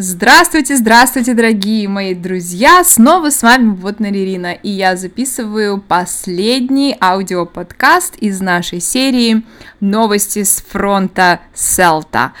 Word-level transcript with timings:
Здравствуйте, 0.00 0.76
здравствуйте, 0.76 1.34
дорогие 1.34 1.88
мои 1.88 2.14
друзья! 2.14 2.84
Снова 2.84 3.30
с 3.30 3.42
вами 3.42 3.74
вот 3.74 4.00
Ирина, 4.00 4.52
и 4.52 4.70
я 4.70 4.94
записываю 4.94 5.80
последний 5.80 6.96
аудиоподкаст 7.00 8.14
из 8.18 8.40
нашей 8.40 8.80
серии 8.80 9.42
«Новости 9.80 10.44
с 10.44 10.62
фронта 10.62 11.40
Селта». 11.52 12.32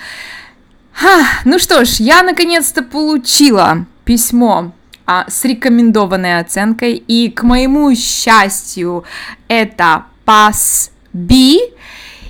Ха, 0.92 1.24
ну 1.44 1.58
что 1.58 1.84
ж, 1.84 1.96
я 1.98 2.22
наконец-то 2.22 2.84
получила 2.84 3.86
письмо 4.04 4.70
а, 5.04 5.24
с 5.28 5.44
рекомендованной 5.44 6.38
оценкой, 6.38 6.92
и 6.92 7.28
к 7.28 7.42
моему 7.42 7.92
счастью 7.96 9.02
это 9.48 10.04
пас 10.24 10.92
B, 11.12 11.56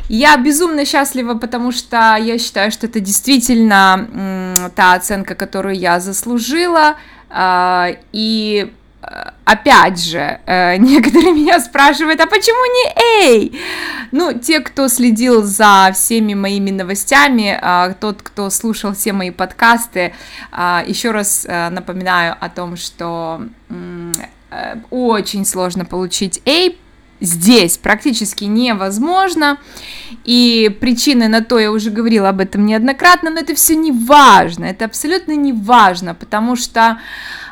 я 0.09 0.37
безумно 0.37 0.85
счастлива, 0.85 1.35
потому 1.35 1.71
что 1.71 2.17
я 2.17 2.39
считаю, 2.39 2.71
что 2.71 2.87
это 2.87 3.01
действительно 3.01 4.73
та 4.75 4.95
оценка, 4.95 5.35
которую 5.35 5.77
я 5.77 6.01
заслужила. 6.01 6.97
А, 7.31 7.91
и 8.13 8.73
э, 9.03 9.07
опять 9.45 10.03
же, 10.03 10.41
э, 10.47 10.77
некоторые 10.79 11.33
меня 11.33 11.61
спрашивают, 11.61 12.21
а 12.21 12.27
почему 12.27 12.65
не 12.65 13.27
Эй? 13.27 13.61
Ну, 14.13 14.33
те, 14.33 14.61
кто 14.61 14.89
следил 14.89 15.43
за 15.43 15.91
всеми 15.93 16.33
моими 16.33 16.71
новостями, 16.71 17.59
а, 17.61 17.93
тот, 17.93 18.23
кто 18.23 18.49
слушал 18.49 18.95
все 18.95 19.13
мои 19.13 19.31
подкасты, 19.31 20.15
а, 20.51 20.83
еще 20.87 21.11
раз 21.11 21.45
э, 21.47 21.69
напоминаю 21.69 22.35
о 22.41 22.49
том, 22.49 22.77
что 22.77 23.43
очень 24.91 25.45
сложно 25.45 25.85
получить 25.85 26.41
A 26.47 26.71
здесь 27.21 27.79
практически 27.79 28.45
невозможно. 28.45 29.59
И 30.25 30.77
причины 30.81 31.29
на 31.29 31.43
то 31.43 31.59
я 31.59 31.71
уже 31.71 31.91
говорила 31.91 32.29
об 32.29 32.41
этом 32.41 32.67
неоднократно, 32.67 33.31
но 33.31 33.41
это 33.41 33.55
все 33.55 33.77
не 33.77 33.93
важно, 33.93 34.67
это 34.67 34.85
абсолютно 34.85 35.33
не 35.33 35.53
важно, 35.53 36.15
потому 36.15 36.57
что 36.57 36.99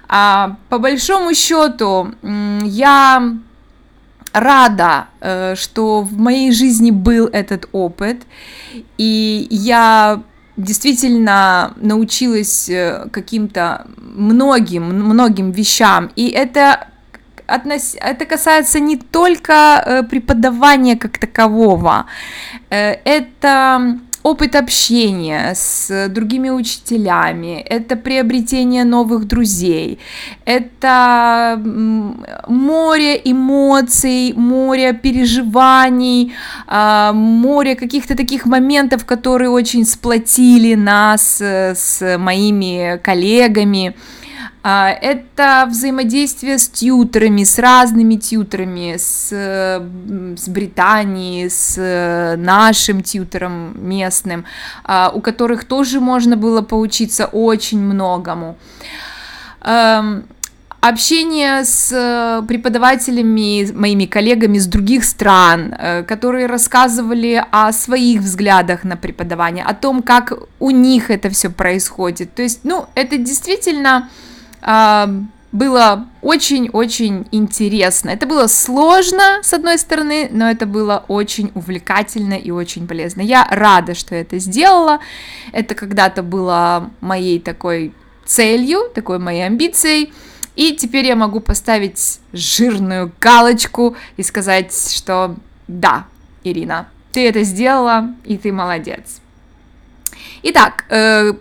а, 0.09 0.57
по 0.69 0.79
большому 0.79 1.35
счету 1.35 2.15
я 2.63 3.37
рада, 4.33 5.07
э, 5.21 5.55
что 5.57 6.03
в 6.03 6.19
моей 6.19 6.53
жизни 6.53 6.91
был 6.91 7.27
этот 7.27 7.69
опыт, 7.73 8.23
и 8.99 9.47
я 9.51 10.23
действительно 10.57 11.75
научилась 11.77 12.69
э, 12.69 13.09
каким-то 13.11 13.87
многим, 13.97 14.85
многим 14.85 15.53
вещам, 15.53 16.11
и 16.17 16.29
это 16.29 16.89
относ... 17.47 17.97
это 18.01 18.25
касается 18.25 18.81
не 18.81 18.97
только 18.97 19.53
э, 19.85 20.03
преподавания 20.03 20.97
как 20.97 21.19
такового, 21.19 22.07
э, 22.71 22.97
это 23.05 23.99
опыт 24.27 24.57
общения 24.57 25.53
с 25.55 26.09
другими 26.09 26.51
учителями, 26.51 27.61
это 27.61 27.95
приобретение 27.95 28.85
новых 28.85 29.27
друзей, 29.27 30.01
это 30.45 31.61
море 32.49 33.21
эмоций, 33.25 34.33
море 34.37 34.95
переживаний, 34.95 36.33
а, 36.67 37.13
море 37.13 37.77
каких-то 37.77 38.17
таких 38.17 38.47
моментов, 38.47 39.05
которые 39.05 39.51
очень 39.51 39.85
сплотили 39.85 40.75
нас 40.75 41.41
э, 41.41 41.75
с 41.77 42.19
моими 42.19 42.99
коллегами. 43.05 43.95
А, 44.69 44.91
это 44.91 45.69
взаимодействие 45.71 46.59
с 46.59 46.69
тьютерами, 46.69 47.45
с 47.45 47.57
разными 47.57 48.17
тьютерами, 48.17 48.97
с, 48.99 49.29
с 49.31 50.49
Британией, 50.49 51.49
с 51.49 52.35
нашим 52.37 53.05
тьютером 53.05 53.77
местным, 53.89 54.45
а, 54.83 55.13
у 55.15 55.21
которых 55.21 55.67
тоже 55.67 56.01
можно 56.01 56.37
было 56.37 56.63
поучиться 56.63 57.27
очень 57.27 57.79
многому. 57.79 58.59
Общение 60.81 61.65
с 61.65 62.45
преподавателями, 62.49 63.71
моими 63.73 64.07
коллегами 64.07 64.59
с 64.59 64.67
других 64.67 65.05
стран, 65.05 65.75
э, 65.77 66.03
которые 66.05 66.47
рассказывали 66.47 67.45
о 67.51 67.73
своих 67.73 68.21
взглядах 68.21 68.85
на 68.85 68.97
преподавание, 68.97 69.65
о 69.65 69.75
том, 69.75 70.03
как 70.03 70.33
у 70.61 70.71
них 70.71 71.11
это 71.11 71.29
все 71.31 71.51
происходит. 71.51 72.35
То 72.35 72.43
есть, 72.43 72.61
ну, 72.63 72.87
это 72.95 73.17
действительно 73.17 74.09
было 75.53 76.07
очень-очень 76.23 77.27
интересно. 77.31 78.11
Это 78.11 78.27
было 78.27 78.47
сложно, 78.47 79.41
с 79.43 79.55
одной 79.55 79.79
стороны, 79.79 80.29
но 80.31 80.51
это 80.51 80.67
было 80.67 81.05
очень 81.09 81.51
увлекательно 81.55 82.35
и 82.35 82.51
очень 82.51 82.87
полезно. 82.87 83.23
Я 83.23 83.47
рада, 83.51 83.95
что 83.95 84.15
я 84.15 84.21
это 84.21 84.39
сделала. 84.39 85.01
Это 85.53 85.75
когда-то 85.75 86.23
было 86.23 86.91
моей 87.01 87.41
такой 87.41 87.95
целью, 88.27 88.91
такой 88.95 89.19
моей 89.19 89.47
амбицией. 89.47 90.13
И 90.57 90.75
теперь 90.75 91.07
я 91.07 91.17
могу 91.17 91.41
поставить 91.41 92.19
жирную 92.33 93.13
галочку 93.21 93.97
и 94.17 94.23
сказать, 94.23 94.75
что 94.95 95.37
да, 95.69 96.07
Ирина, 96.45 96.89
ты 97.13 97.29
это 97.29 97.43
сделала, 97.45 98.15
и 98.25 98.37
ты 98.37 98.53
молодец. 98.53 99.21
Итак, 100.43 100.85
э, 100.91 101.33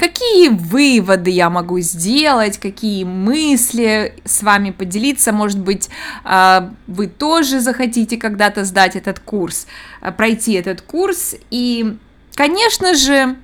какие 0.00 0.48
выводы 0.48 1.28
я 1.28 1.50
могу 1.50 1.78
сделать, 1.80 2.56
какие 2.56 3.04
мысли 3.04 4.14
с 4.24 4.42
вами 4.42 4.70
поделиться, 4.70 5.30
может 5.30 5.58
быть, 5.58 5.90
а, 6.24 6.72
вы 6.86 7.06
тоже 7.06 7.60
захотите 7.60 8.16
когда-то 8.16 8.64
сдать 8.64 8.96
этот 8.96 9.20
курс, 9.20 9.66
а, 10.00 10.10
пройти 10.10 10.54
этот 10.54 10.80
курс, 10.80 11.34
и, 11.50 11.98
конечно 12.34 12.94
же, 12.94 13.36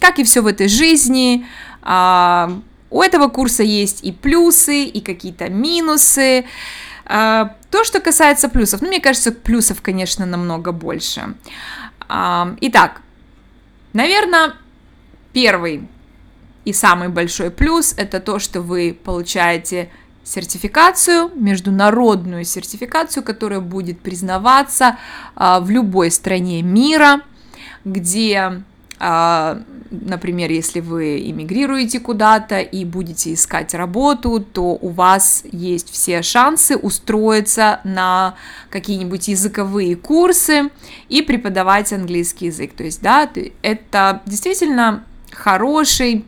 как 0.00 0.18
и 0.18 0.24
все 0.24 0.40
в 0.40 0.48
этой 0.48 0.66
жизни, 0.66 1.46
а, 1.80 2.58
у 2.90 3.02
этого 3.02 3.28
курса 3.28 3.62
есть 3.62 4.02
и 4.02 4.10
плюсы, 4.10 4.82
и 4.82 5.00
какие-то 5.00 5.48
минусы. 5.48 6.44
То, 7.06 7.84
что 7.84 8.00
касается 8.00 8.48
плюсов, 8.48 8.82
ну, 8.82 8.88
мне 8.88 9.00
кажется, 9.00 9.30
плюсов, 9.30 9.80
конечно, 9.80 10.26
намного 10.26 10.72
больше. 10.72 11.34
Итак, 12.08 13.00
наверное, 13.92 14.54
первый 15.32 15.88
и 16.64 16.72
самый 16.72 17.08
большой 17.08 17.50
плюс 17.50 17.94
это 17.96 18.20
то, 18.20 18.38
что 18.38 18.60
вы 18.60 18.96
получаете 19.04 19.90
сертификацию, 20.24 21.30
международную 21.34 22.44
сертификацию, 22.44 23.22
которая 23.22 23.60
будет 23.60 24.00
признаваться 24.00 24.98
а, 25.34 25.60
в 25.60 25.70
любой 25.70 26.10
стране 26.10 26.62
мира, 26.62 27.22
где, 27.84 28.62
а, 28.98 29.62
например, 29.90 30.50
если 30.50 30.80
вы 30.80 31.18
эмигрируете 31.30 31.98
куда-то 31.98 32.60
и 32.60 32.84
будете 32.84 33.32
искать 33.32 33.74
работу, 33.74 34.40
то 34.40 34.78
у 34.80 34.90
вас 34.90 35.42
есть 35.50 35.90
все 35.90 36.22
шансы 36.22 36.76
устроиться 36.76 37.80
на 37.84 38.34
какие-нибудь 38.68 39.26
языковые 39.28 39.96
курсы 39.96 40.70
и 41.08 41.22
преподавать 41.22 41.92
английский 41.92 42.46
язык. 42.46 42.74
То 42.74 42.84
есть, 42.84 43.00
да, 43.02 43.28
это 43.62 44.22
действительно 44.26 45.04
хороший 45.32 46.24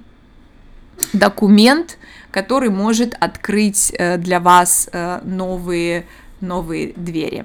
документ, 1.12 1.98
который 2.30 2.70
может 2.70 3.14
открыть 3.20 3.92
э, 3.96 4.16
для 4.16 4.40
вас 4.40 4.88
э, 4.92 5.20
новые, 5.24 6.06
новые 6.40 6.92
двери. 6.96 7.44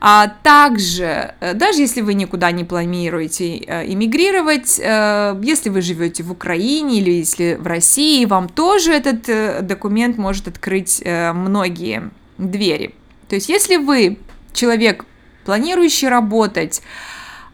А 0.00 0.28
также, 0.42 1.34
э, 1.40 1.54
даже 1.54 1.80
если 1.80 2.00
вы 2.02 2.14
никуда 2.14 2.50
не 2.50 2.64
планируете 2.64 3.56
иммигрировать, 3.56 4.78
если 4.78 5.70
вы 5.70 5.82
живете 5.82 6.22
в 6.22 6.32
Украине 6.32 6.98
или 6.98 7.10
если 7.10 7.56
в 7.58 7.66
России, 7.66 8.24
вам 8.24 8.48
тоже 8.48 8.92
этот 8.92 9.66
документ 9.66 10.18
может 10.18 10.48
открыть 10.48 11.02
многие 11.04 12.10
двери. 12.38 12.94
То 13.28 13.34
есть, 13.34 13.48
если 13.48 13.76
вы 13.76 14.18
человек, 14.52 15.04
планирующий 15.44 16.08
работать 16.08 16.82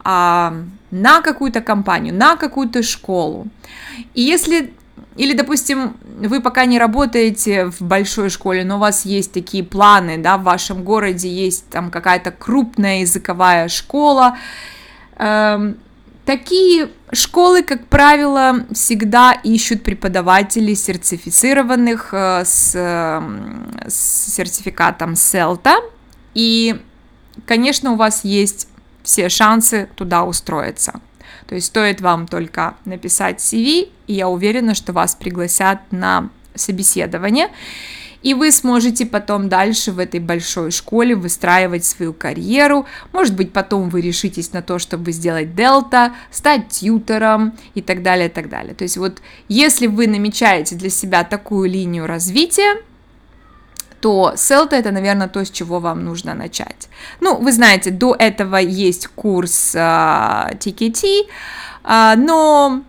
а, 0.03 0.55
на 0.91 1.21
какую-то 1.23 1.61
компанию, 1.61 2.15
на 2.15 2.37
какую-то 2.37 2.83
школу, 2.83 3.49
и 4.15 4.23
если 4.23 4.73
или, 5.17 5.33
допустим, 5.33 5.97
вы 6.03 6.41
пока 6.41 6.65
не 6.65 6.79
работаете 6.79 7.67
в 7.67 7.81
большой 7.83 8.31
школе, 8.31 8.65
но 8.65 8.77
у 8.77 8.79
вас 8.81 9.05
есть 9.05 9.33
такие 9.33 9.63
планы, 9.63 10.19
да, 10.19 10.39
в 10.39 10.43
вашем 10.43 10.83
городе 10.83 11.29
есть 11.29 11.69
там 11.71 11.91
какая-то 11.91 12.33
крупная 12.33 13.01
языковая 13.01 13.69
школа. 13.69 14.37
Эм, 15.17 15.77
такие 16.25 16.91
школы, 17.13 17.63
как 17.63 17.87
правило, 17.87 18.67
всегда 18.73 19.33
ищут 19.33 19.85
преподавателей 19.85 20.75
сертифицированных 20.75 22.09
э, 22.13 22.43
с, 22.45 22.73
э, 22.75 23.23
с 23.89 24.35
сертификатом 24.35 25.13
CELTA. 25.13 25.77
И, 26.35 26.81
конечно, 27.47 27.93
у 27.93 27.97
вас 27.97 28.25
есть 28.25 28.69
все 29.05 29.29
шансы 29.29 29.89
туда 29.95 30.25
устроиться. 30.25 31.01
То 31.55 31.57
есть 31.57 31.69
стоит 31.69 32.01
вам 32.01 32.27
только 32.27 32.75
написать 32.85 33.39
CV, 33.39 33.89
и 34.09 34.13
я 34.13 34.29
уверена, 34.29 34.75
что 34.75 34.93
вас 34.93 35.15
пригласят 35.15 35.79
на 35.93 36.31
собеседование. 36.57 37.49
и 38.25 38.35
вы 38.35 38.51
сможете 38.51 39.07
потом 39.07 39.49
дальше 39.49 39.93
в 39.93 40.01
этой 40.01 40.19
большой 40.19 40.73
школе 40.73 41.15
выстраивать 41.15 41.85
свою 41.85 42.13
карьеру. 42.13 42.87
Может 43.13 43.37
быть, 43.37 43.53
потом 43.53 43.89
вы 43.89 44.01
решитесь 44.01 44.53
на 44.53 44.63
то, 44.63 44.81
чтобы 44.81 45.13
сделать 45.13 45.55
дельта, 45.55 46.13
стать 46.33 46.71
тьютором 46.71 47.53
и 47.77 47.83
так 47.83 48.03
далее, 48.03 48.27
и 48.27 48.33
так 48.33 48.49
далее. 48.49 48.75
То 48.75 48.83
есть 48.83 48.97
вот 48.97 49.23
если 49.47 49.87
вы 49.87 50.09
намечаете 50.09 50.75
для 50.75 50.91
себя 50.91 51.23
такую 51.23 51.71
линию 51.71 52.07
развития, 52.09 52.83
то 54.01 54.35
селта 54.37 54.77
это, 54.77 54.91
наверное, 54.91 55.29
то, 55.29 55.45
с 55.45 55.51
чего 55.51 55.81
вам 55.81 56.05
нужно 56.05 56.35
начать. 56.35 56.89
Ну, 57.21 57.37
вы 57.37 57.53
знаете, 57.53 57.91
до 57.91 58.15
этого 58.19 58.57
есть 58.57 59.07
курс 59.09 59.75
uh, 59.75 60.59
TKT, 60.59 61.29
uh, 61.85 62.17
но 62.17 62.83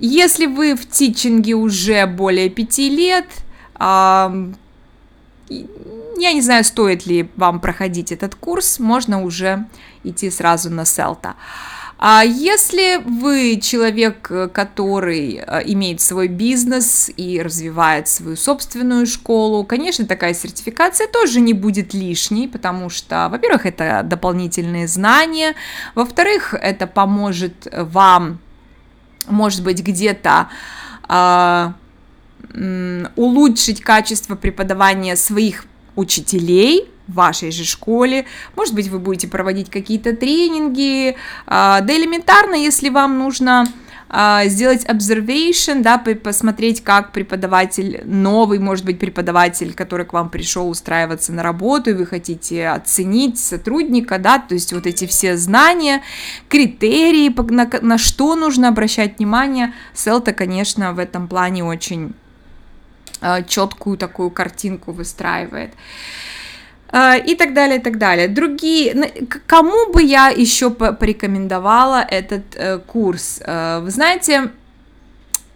если 0.00 0.46
вы 0.46 0.74
в 0.74 0.88
тичинге 0.88 1.54
уже 1.54 2.06
более 2.06 2.48
пяти 2.48 2.90
лет, 2.90 3.26
uh, 3.74 4.54
я 6.18 6.32
не 6.32 6.42
знаю, 6.42 6.64
стоит 6.64 7.06
ли 7.06 7.30
вам 7.36 7.60
проходить 7.60 8.12
этот 8.12 8.34
курс, 8.34 8.78
можно 8.78 9.22
уже 9.22 9.66
идти 10.04 10.30
сразу 10.30 10.70
на 10.70 10.84
селта. 10.84 11.30
А 11.30 11.77
если 12.24 13.02
вы 13.04 13.58
человек, 13.60 14.30
который 14.52 15.42
э, 15.44 15.62
имеет 15.66 16.00
свой 16.00 16.28
бизнес 16.28 17.10
и 17.16 17.42
развивает 17.42 18.06
свою 18.06 18.36
собственную 18.36 19.04
школу, 19.06 19.64
конечно, 19.64 20.06
такая 20.06 20.32
сертификация 20.32 21.08
тоже 21.08 21.40
не 21.40 21.54
будет 21.54 21.94
лишней, 21.94 22.46
потому 22.46 22.88
что, 22.88 23.28
во-первых, 23.30 23.66
это 23.66 24.02
дополнительные 24.04 24.86
знания, 24.86 25.56
во-вторых, 25.96 26.54
это 26.54 26.86
поможет 26.86 27.66
вам, 27.72 28.38
может 29.26 29.64
быть, 29.64 29.82
где-то 29.82 30.50
а, 31.02 31.74
улучшить 33.16 33.80
качество 33.80 34.36
преподавания 34.36 35.16
своих 35.16 35.64
учителей 35.96 36.88
в 37.08 37.14
вашей 37.14 37.50
же 37.50 37.64
школе, 37.64 38.26
может 38.54 38.74
быть, 38.74 38.88
вы 38.88 38.98
будете 38.98 39.28
проводить 39.28 39.70
какие-то 39.70 40.14
тренинги, 40.14 41.16
а, 41.46 41.80
да 41.80 41.96
элементарно, 41.96 42.54
если 42.54 42.90
вам 42.90 43.18
нужно 43.18 43.66
а, 44.10 44.44
сделать 44.46 44.84
observation, 44.84 45.82
да, 45.82 45.98
посмотреть, 45.98 46.84
как 46.84 47.12
преподаватель, 47.12 48.02
новый, 48.04 48.58
может 48.58 48.84
быть, 48.84 48.98
преподаватель, 48.98 49.74
который 49.74 50.06
к 50.06 50.12
вам 50.12 50.30
пришел 50.30 50.68
устраиваться 50.68 51.32
на 51.32 51.42
работу, 51.42 51.90
и 51.90 51.94
вы 51.94 52.06
хотите 52.06 52.68
оценить 52.68 53.38
сотрудника, 53.38 54.18
да, 54.18 54.38
то 54.38 54.54
есть 54.54 54.72
вот 54.72 54.86
эти 54.86 55.06
все 55.06 55.36
знания, 55.36 56.02
критерии, 56.48 57.34
на, 57.50 57.68
на 57.80 57.98
что 57.98 58.36
нужно 58.36 58.68
обращать 58.68 59.18
внимание, 59.18 59.72
Селта, 59.94 60.32
конечно, 60.32 60.92
в 60.92 60.98
этом 60.98 61.26
плане 61.26 61.64
очень 61.64 62.14
Э, 63.20 63.42
четкую 63.44 63.98
такую 63.98 64.30
картинку 64.30 64.92
выстраивает 64.92 65.72
и 66.90 67.34
так 67.34 67.52
далее, 67.52 67.78
и 67.78 67.82
так 67.82 67.98
далее. 67.98 68.28
Другие, 68.28 69.12
кому 69.46 69.92
бы 69.92 70.02
я 70.02 70.28
еще 70.28 70.70
порекомендовала 70.70 72.00
этот 72.00 72.56
э, 72.56 72.78
курс? 72.78 73.40
Э, 73.44 73.80
вы 73.80 73.90
знаете, 73.90 74.50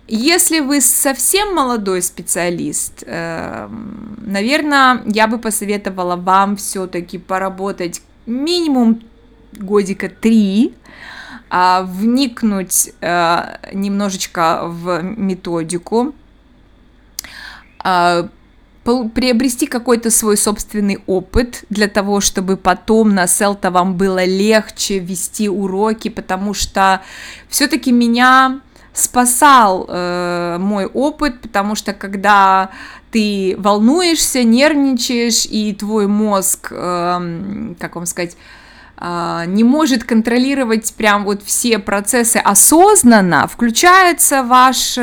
если 0.09 0.61
вы 0.61 0.83
совсем 0.83 1.55
молодой 1.55 2.03
специалист, 2.03 3.03
э, 3.07 3.69
наверное, 4.19 5.01
я 5.07 5.27
бы 5.27 5.39
посоветовала 5.39 6.17
вам 6.17 6.57
все-таки 6.57 7.17
поработать 7.17 8.03
минимум 8.27 9.01
годика 9.53 10.11
три, 10.11 10.75
э, 11.51 11.83
вникнуть 11.83 12.93
немножечко 13.73 14.65
в 14.65 15.03
методику, 15.03 16.15
а, 17.83 18.29
приобрести 18.85 19.67
какой-то 19.67 20.11
свой 20.11 20.37
собственный 20.37 21.03
опыт 21.07 21.65
для 21.71 21.89
того, 21.89 22.21
чтобы 22.21 22.57
потом 22.57 23.15
на 23.15 23.27
селта 23.27 23.71
вам 23.71 23.97
было 23.97 24.25
легче 24.25 24.99
вести 24.99 25.49
уроки, 25.49 26.09
потому 26.09 26.53
что 26.53 27.03
все-таки 27.49 27.93
меня 27.93 28.61
спасал 28.93 29.87
э, 29.89 30.57
мой 30.59 30.87
опыт, 30.87 31.41
потому 31.41 31.75
что 31.75 31.93
когда 31.93 32.71
ты 33.11 33.55
волнуешься, 33.59 34.43
нервничаешь, 34.43 35.47
и 35.47 35.73
твой 35.75 36.09
мозг, 36.09 36.69
э, 36.71 37.75
как 37.79 37.95
вам 37.95 38.07
сказать, 38.07 38.37
э, 38.99 39.45
не 39.47 39.65
может 39.65 40.05
контролировать 40.05 40.93
прям 40.95 41.25
вот 41.25 41.43
все 41.43 41.79
процессы 41.79 42.39
осознанно, 42.39 43.47
включается 43.47 44.43
ваш... 44.43 44.99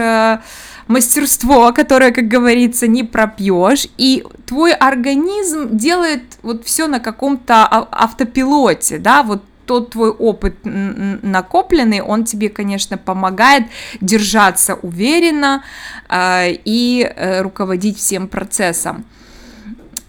Мастерство, 0.90 1.72
которое, 1.72 2.12
как 2.12 2.28
говорится, 2.28 2.88
не 2.88 3.04
пропьешь, 3.04 3.88
и 4.00 4.26
твой 4.48 4.74
организм 4.74 5.78
делает 5.78 6.24
вот 6.42 6.66
все 6.66 6.88
на 6.88 7.00
каком-то 7.00 7.68
автопилоте, 7.92 8.98
да, 8.98 9.22
вот 9.22 9.44
тот 9.68 9.92
твой 9.92 10.10
опыт 10.10 10.56
накопленный, 10.64 12.02
он 12.02 12.24
тебе, 12.24 12.50
конечно, 12.50 12.98
помогает 12.98 13.66
держаться 14.02 14.74
уверенно 14.82 15.64
э, 16.10 16.54
и 16.66 17.04
э, 17.04 17.44
руководить 17.44 18.00
всем 18.00 18.28
процессом. 18.28 19.06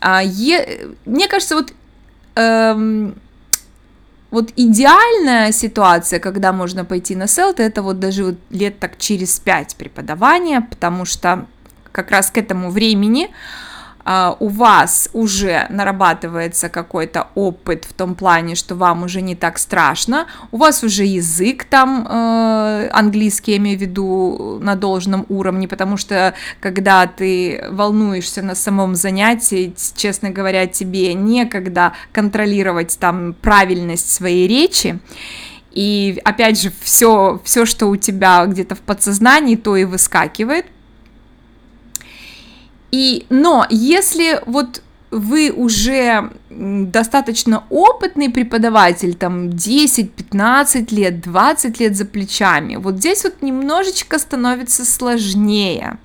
А, 0.01 0.23
е, 0.23 0.89
мне 1.05 1.29
кажется, 1.29 1.57
вот 1.57 1.75
э, 2.37 3.13
вот 4.31 4.53
идеальная 4.57 5.53
ситуация, 5.53 6.21
когда 6.21 6.53
можно 6.53 6.85
пойти 6.85 7.15
на 7.17 7.27
селт, 7.27 7.61
это 7.61 7.83
вот 7.83 7.99
даже 7.99 8.25
вот 8.25 8.37
лет 8.51 8.79
так 8.79 8.97
через 8.99 9.39
пять 9.41 9.77
преподавания, 9.77 10.61
потому 10.61 11.05
что 11.05 11.47
как 11.93 12.11
раз 12.11 12.31
к 12.31 12.39
этому 12.39 12.71
времени 12.71 13.31
у 14.05 14.49
вас 14.49 15.11
уже 15.13 15.67
нарабатывается 15.71 16.69
какой-то 16.69 17.29
опыт 17.35 17.85
в 17.85 17.93
том 17.93 18.15
плане, 18.15 18.55
что 18.55 18.75
вам 18.75 19.05
уже 19.05 19.21
не 19.21 19.35
так 19.35 19.59
страшно, 19.59 20.27
у 20.53 20.57
вас 20.57 20.83
уже 20.83 21.05
язык 21.05 21.65
там 21.65 22.07
э, 22.09 22.89
английский, 22.93 23.53
я 23.53 23.57
имею 23.59 23.79
в 23.79 23.81
виду, 23.81 24.59
на 24.63 24.75
должном 24.75 25.27
уровне, 25.29 25.69
потому 25.69 25.97
что 25.97 26.35
когда 26.61 27.07
ты 27.07 27.65
волнуешься 27.71 28.43
на 28.43 28.55
самом 28.55 28.95
занятии, 28.95 29.75
честно 29.97 30.31
говоря, 30.31 30.67
тебе 30.67 31.15
некогда 31.15 31.93
контролировать 32.13 32.99
там 32.99 33.35
правильность 33.35 34.11
своей 34.11 34.49
речи, 34.49 34.99
и 35.73 36.21
опять 36.25 36.61
же, 36.61 36.73
все, 36.83 37.41
все, 37.45 37.65
что 37.65 37.87
у 37.87 37.97
тебя 37.97 38.45
где-то 38.47 38.75
в 38.75 38.81
подсознании, 38.81 39.57
то 39.57 39.77
и 39.77 39.85
выскакивает, 39.85 40.67
и, 42.91 43.27
но 43.31 43.67
если 43.71 44.41
вот 44.47 44.83
вы 45.11 45.51
уже 45.51 46.31
достаточно 46.51 47.65
опытный 47.69 48.31
преподаватель, 48.31 49.15
там 49.15 49.49
10-15 49.49 50.95
лет, 50.95 51.21
20 51.21 51.81
лет 51.81 51.97
за 51.97 52.05
плечами, 52.05 52.77
вот 52.77 52.97
здесь 52.97 53.25
вот 53.25 53.43
немножечко 53.43 54.19
становится 54.19 54.85
сложнее. 54.85 55.99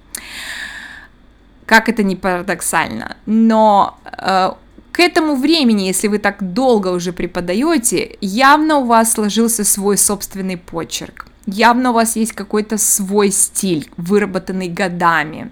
Как 1.65 1.89
это 1.89 2.03
не 2.03 2.15
парадоксально, 2.15 3.17
но 3.25 3.97
э, 4.05 4.51
к 4.91 4.99
этому 4.99 5.35
времени, 5.35 5.83
если 5.83 6.07
вы 6.07 6.19
так 6.19 6.53
долго 6.53 6.89
уже 6.89 7.11
преподаете, 7.11 8.17
явно 8.21 8.77
у 8.77 8.85
вас 8.85 9.13
сложился 9.13 9.63
свой 9.63 9.97
собственный 9.97 10.57
почерк. 10.57 11.27
Явно 11.45 11.91
у 11.91 11.93
вас 11.93 12.15
есть 12.15 12.33
какой-то 12.33 12.77
свой 12.77 13.31
стиль, 13.31 13.89
выработанный 13.97 14.67
годами. 14.67 15.51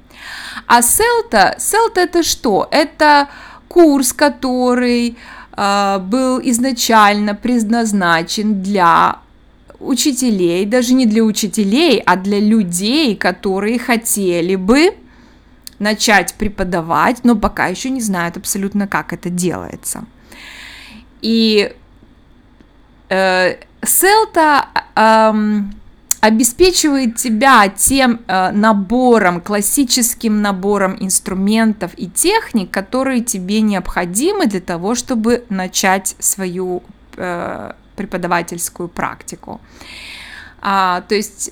А 0.67 0.81
селта, 0.81 1.55
селта 1.59 2.01
это 2.01 2.23
что? 2.23 2.67
Это 2.71 3.29
курс, 3.67 4.11
который 4.11 5.17
э, 5.55 5.99
был 5.99 6.39
изначально 6.43 7.35
предназначен 7.35 8.61
для 8.63 9.19
учителей, 9.79 10.65
даже 10.65 10.93
не 10.93 11.05
для 11.05 11.23
учителей, 11.23 12.01
а 12.05 12.15
для 12.15 12.39
людей, 12.39 13.15
которые 13.15 13.77
хотели 13.77 14.55
бы 14.55 14.95
начать 15.79 16.33
преподавать, 16.35 17.23
но 17.23 17.35
пока 17.35 17.67
еще 17.67 17.89
не 17.89 18.01
знают 18.01 18.37
абсолютно, 18.37 18.87
как 18.87 19.13
это 19.13 19.29
делается. 19.29 20.05
И 21.21 21.71
э, 23.09 23.55
селта 23.83 24.67
э, 24.95 25.33
обеспечивает 26.23 27.17
тебя 27.17 27.67
тем 27.67 28.21
э, 28.27 28.51
набором, 28.51 29.41
классическим 29.41 30.41
набором 30.41 30.95
инструментов 31.01 31.91
и 31.97 32.07
техник, 32.07 32.71
которые 32.71 33.19
тебе 33.19 33.59
необходимы 33.59 34.45
для 34.45 34.61
того, 34.61 34.95
чтобы 34.95 35.43
начать 35.49 36.15
свою 36.19 36.81
э, 37.17 37.73
преподавательскую 37.97 38.87
практику. 38.87 39.59
А, 40.61 41.01
то 41.01 41.13
есть 41.13 41.51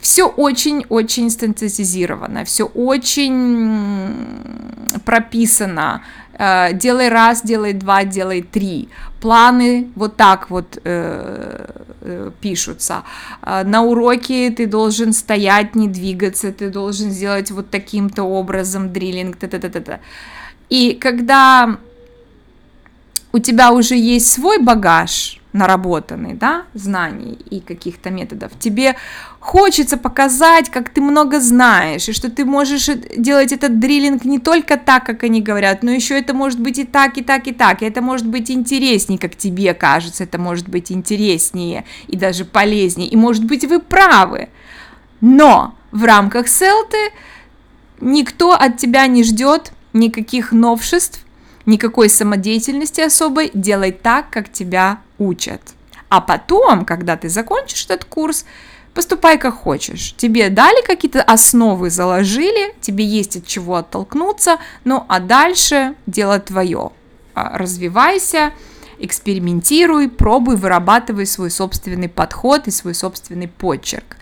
все 0.00 0.28
очень-очень 0.28 1.28
стандартизировано, 1.28 2.44
все 2.44 2.66
очень 2.66 4.30
прописано, 5.04 6.02
Э, 6.38 6.72
делай 6.72 7.08
раз, 7.08 7.42
делай 7.42 7.72
два, 7.72 8.04
делай 8.04 8.42
три. 8.42 8.88
Планы 9.20 9.88
вот 9.96 10.16
так 10.16 10.50
вот 10.50 10.78
э, 10.84 11.66
э, 12.00 12.30
пишутся. 12.40 13.02
Э, 13.42 13.64
на 13.64 13.82
уроке 13.82 14.50
ты 14.50 14.66
должен 14.66 15.12
стоять, 15.12 15.74
не 15.74 15.88
двигаться, 15.88 16.52
ты 16.52 16.70
должен 16.70 17.10
сделать 17.10 17.50
вот 17.50 17.70
таким-то 17.70 18.22
образом 18.22 18.92
дриллинг, 18.92 19.36
та-та-та-та. 19.36 19.98
И 20.70 20.94
когда 20.94 21.78
у 23.32 23.38
тебя 23.38 23.72
уже 23.72 23.96
есть 23.96 24.32
свой 24.32 24.58
багаж, 24.58 25.37
наработанный, 25.58 26.34
да, 26.34 26.62
знаний 26.74 27.38
и 27.50 27.60
каких-то 27.60 28.10
методов, 28.10 28.52
тебе 28.58 28.96
хочется 29.40 29.96
показать, 29.96 30.70
как 30.70 30.90
ты 30.90 31.00
много 31.00 31.40
знаешь, 31.40 32.08
и 32.08 32.12
что 32.12 32.30
ты 32.30 32.44
можешь 32.44 32.88
делать 33.16 33.52
этот 33.52 33.80
дриллинг 33.80 34.24
не 34.24 34.38
только 34.38 34.76
так, 34.76 35.04
как 35.04 35.24
они 35.24 35.42
говорят, 35.42 35.82
но 35.82 35.90
еще 35.90 36.18
это 36.18 36.32
может 36.32 36.60
быть 36.60 36.78
и 36.78 36.84
так, 36.84 37.18
и 37.18 37.22
так, 37.22 37.46
и 37.46 37.52
так, 37.52 37.82
и 37.82 37.86
это 37.86 38.00
может 38.00 38.26
быть 38.26 38.50
интереснее, 38.50 39.18
как 39.18 39.36
тебе 39.36 39.74
кажется, 39.74 40.24
это 40.24 40.38
может 40.38 40.68
быть 40.68 40.92
интереснее 40.92 41.84
и 42.06 42.16
даже 42.16 42.44
полезнее, 42.44 43.08
и 43.08 43.16
может 43.16 43.44
быть 43.44 43.64
вы 43.64 43.80
правы, 43.80 44.48
но 45.20 45.74
в 45.90 46.04
рамках 46.04 46.48
селты 46.48 47.12
никто 48.00 48.52
от 48.52 48.76
тебя 48.76 49.06
не 49.06 49.24
ждет 49.24 49.72
никаких 49.92 50.52
новшеств, 50.52 51.24
никакой 51.68 52.08
самодеятельности 52.08 53.00
особой, 53.00 53.50
делай 53.54 53.92
так, 53.92 54.30
как 54.30 54.50
тебя 54.50 55.00
учат. 55.18 55.60
А 56.08 56.20
потом, 56.20 56.84
когда 56.84 57.16
ты 57.16 57.28
закончишь 57.28 57.84
этот 57.84 58.06
курс, 58.06 58.46
поступай 58.94 59.38
как 59.38 59.54
хочешь. 59.54 60.14
Тебе 60.16 60.48
дали 60.48 60.84
какие-то 60.84 61.22
основы, 61.22 61.90
заложили, 61.90 62.74
тебе 62.80 63.04
есть 63.04 63.36
от 63.36 63.46
чего 63.46 63.76
оттолкнуться, 63.76 64.58
ну 64.84 65.04
а 65.08 65.20
дальше 65.20 65.94
дело 66.06 66.40
твое. 66.40 66.90
А, 67.34 67.58
развивайся, 67.58 68.52
экспериментируй, 68.98 70.08
пробуй, 70.08 70.56
вырабатывай 70.56 71.26
свой 71.26 71.50
собственный 71.50 72.08
подход 72.08 72.66
и 72.66 72.70
свой 72.70 72.94
собственный 72.94 73.48
почерк. 73.48 74.16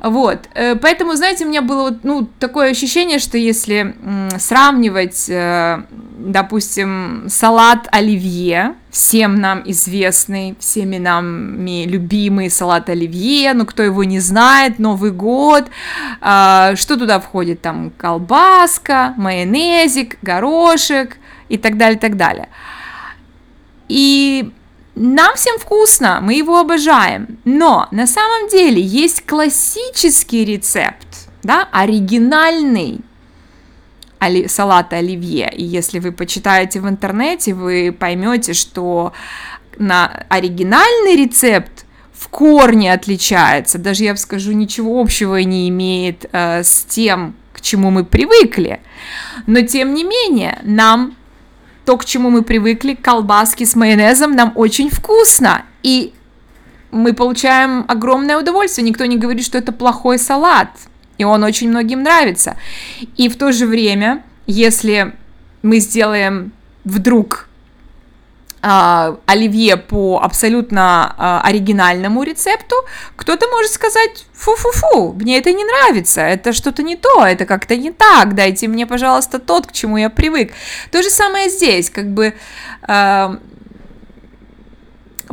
Вот, 0.00 0.48
э, 0.54 0.76
поэтому, 0.76 1.16
знаете, 1.16 1.44
у 1.44 1.48
меня 1.48 1.60
было 1.60 1.98
ну, 2.04 2.28
такое 2.38 2.70
ощущение, 2.70 3.18
что 3.18 3.36
если 3.36 3.96
сравнивать, 4.38 5.28
э, 5.28 5.82
допустим, 6.18 7.24
салат 7.28 7.88
оливье, 7.90 8.74
всем 8.90 9.40
нам 9.40 9.62
известный, 9.66 10.56
всеми 10.60 10.98
нами 10.98 11.84
любимый 11.84 12.48
салат 12.48 12.88
оливье, 12.88 13.54
ну 13.54 13.66
кто 13.66 13.82
его 13.82 14.04
не 14.04 14.20
знает, 14.20 14.78
Новый 14.78 15.10
год, 15.10 15.64
а, 16.20 16.76
что 16.76 16.96
туда 16.96 17.18
входит, 17.18 17.60
там 17.60 17.90
колбаска, 17.96 19.14
майонезик, 19.16 20.18
горошек 20.22 21.16
и 21.48 21.58
так 21.58 21.76
далее, 21.76 21.98
так 21.98 22.16
далее. 22.16 22.48
И 23.88 24.52
нам 24.98 25.36
всем 25.36 25.58
вкусно, 25.58 26.20
мы 26.20 26.34
его 26.34 26.58
обожаем, 26.58 27.38
но 27.44 27.88
на 27.90 28.06
самом 28.06 28.48
деле 28.48 28.80
есть 28.82 29.24
классический 29.24 30.44
рецепт, 30.44 31.06
да, 31.42 31.68
оригинальный 31.70 33.00
оли, 34.18 34.48
салата 34.48 34.96
оливье. 34.96 35.52
И 35.54 35.64
если 35.64 36.00
вы 36.00 36.12
почитаете 36.12 36.80
в 36.80 36.88
интернете, 36.88 37.54
вы 37.54 37.94
поймете, 37.96 38.52
что 38.54 39.12
на 39.78 40.24
оригинальный 40.28 41.16
рецепт 41.16 41.86
в 42.12 42.28
корне 42.28 42.92
отличается, 42.92 43.78
даже 43.78 44.04
я 44.04 44.16
скажу, 44.16 44.52
ничего 44.52 45.00
общего 45.00 45.36
не 45.36 45.68
имеет 45.68 46.28
э, 46.32 46.64
с 46.64 46.84
тем, 46.84 47.36
к 47.52 47.60
чему 47.60 47.90
мы 47.90 48.04
привыкли. 48.04 48.80
Но 49.46 49.60
тем 49.62 49.94
не 49.94 50.02
менее, 50.02 50.58
нам 50.64 51.16
то, 51.88 51.96
к 51.96 52.04
чему 52.04 52.28
мы 52.28 52.42
привыкли, 52.42 52.92
колбаски 52.92 53.64
с 53.64 53.74
майонезом, 53.74 54.32
нам 54.32 54.52
очень 54.56 54.90
вкусно. 54.90 55.62
И 55.82 56.12
мы 56.90 57.14
получаем 57.14 57.86
огромное 57.88 58.36
удовольствие. 58.36 58.86
Никто 58.86 59.06
не 59.06 59.16
говорит, 59.16 59.42
что 59.42 59.56
это 59.56 59.72
плохой 59.72 60.18
салат. 60.18 60.68
И 61.16 61.24
он 61.24 61.42
очень 61.44 61.70
многим 61.70 62.02
нравится. 62.02 62.58
И 63.16 63.30
в 63.30 63.38
то 63.38 63.52
же 63.52 63.64
время, 63.64 64.22
если 64.46 65.14
мы 65.62 65.78
сделаем 65.78 66.52
вдруг 66.84 67.47
оливье 69.26 69.76
по 69.76 70.20
абсолютно 70.22 71.14
э, 71.18 71.48
оригинальному 71.48 72.22
рецепту, 72.22 72.76
кто-то 73.16 73.46
может 73.48 73.72
сказать, 73.72 74.26
фу-фу-фу, 74.34 75.12
мне 75.14 75.38
это 75.38 75.52
не 75.52 75.64
нравится, 75.64 76.20
это 76.20 76.52
что-то 76.52 76.82
не 76.82 76.96
то, 76.96 77.24
это 77.24 77.46
как-то 77.46 77.76
не 77.76 77.90
так, 77.90 78.34
дайте 78.34 78.68
мне, 78.68 78.86
пожалуйста, 78.86 79.38
тот, 79.38 79.66
к 79.66 79.72
чему 79.72 79.96
я 79.96 80.10
привык. 80.10 80.52
То 80.90 81.02
же 81.02 81.10
самое 81.10 81.50
здесь, 81.50 81.90
как 81.90 82.08
бы... 82.12 82.34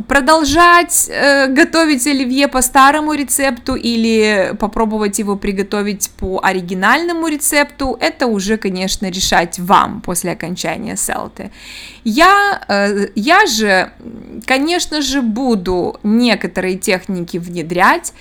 Продолжать 0.08 1.08
э, 1.08 1.48
готовить 1.48 2.06
оливье 2.06 2.46
по 2.46 2.62
старому 2.62 3.12
рецепту 3.12 3.74
или 3.74 4.54
попробовать 4.60 5.18
его 5.18 5.36
приготовить 5.36 6.10
по 6.18 6.40
оригинальному 6.44 7.26
рецепту, 7.26 7.96
это 8.00 8.28
уже, 8.28 8.56
конечно, 8.56 9.10
решать 9.10 9.58
вам 9.58 10.00
после 10.00 10.30
окончания 10.32 10.96
селты. 10.96 11.50
Я, 12.04 12.62
э, 12.68 13.08
я 13.16 13.46
же, 13.46 13.90
конечно 14.46 15.02
же, 15.02 15.22
буду 15.22 15.98
некоторые 16.04 16.78
техники 16.78 17.38
внедрять, 17.38 18.12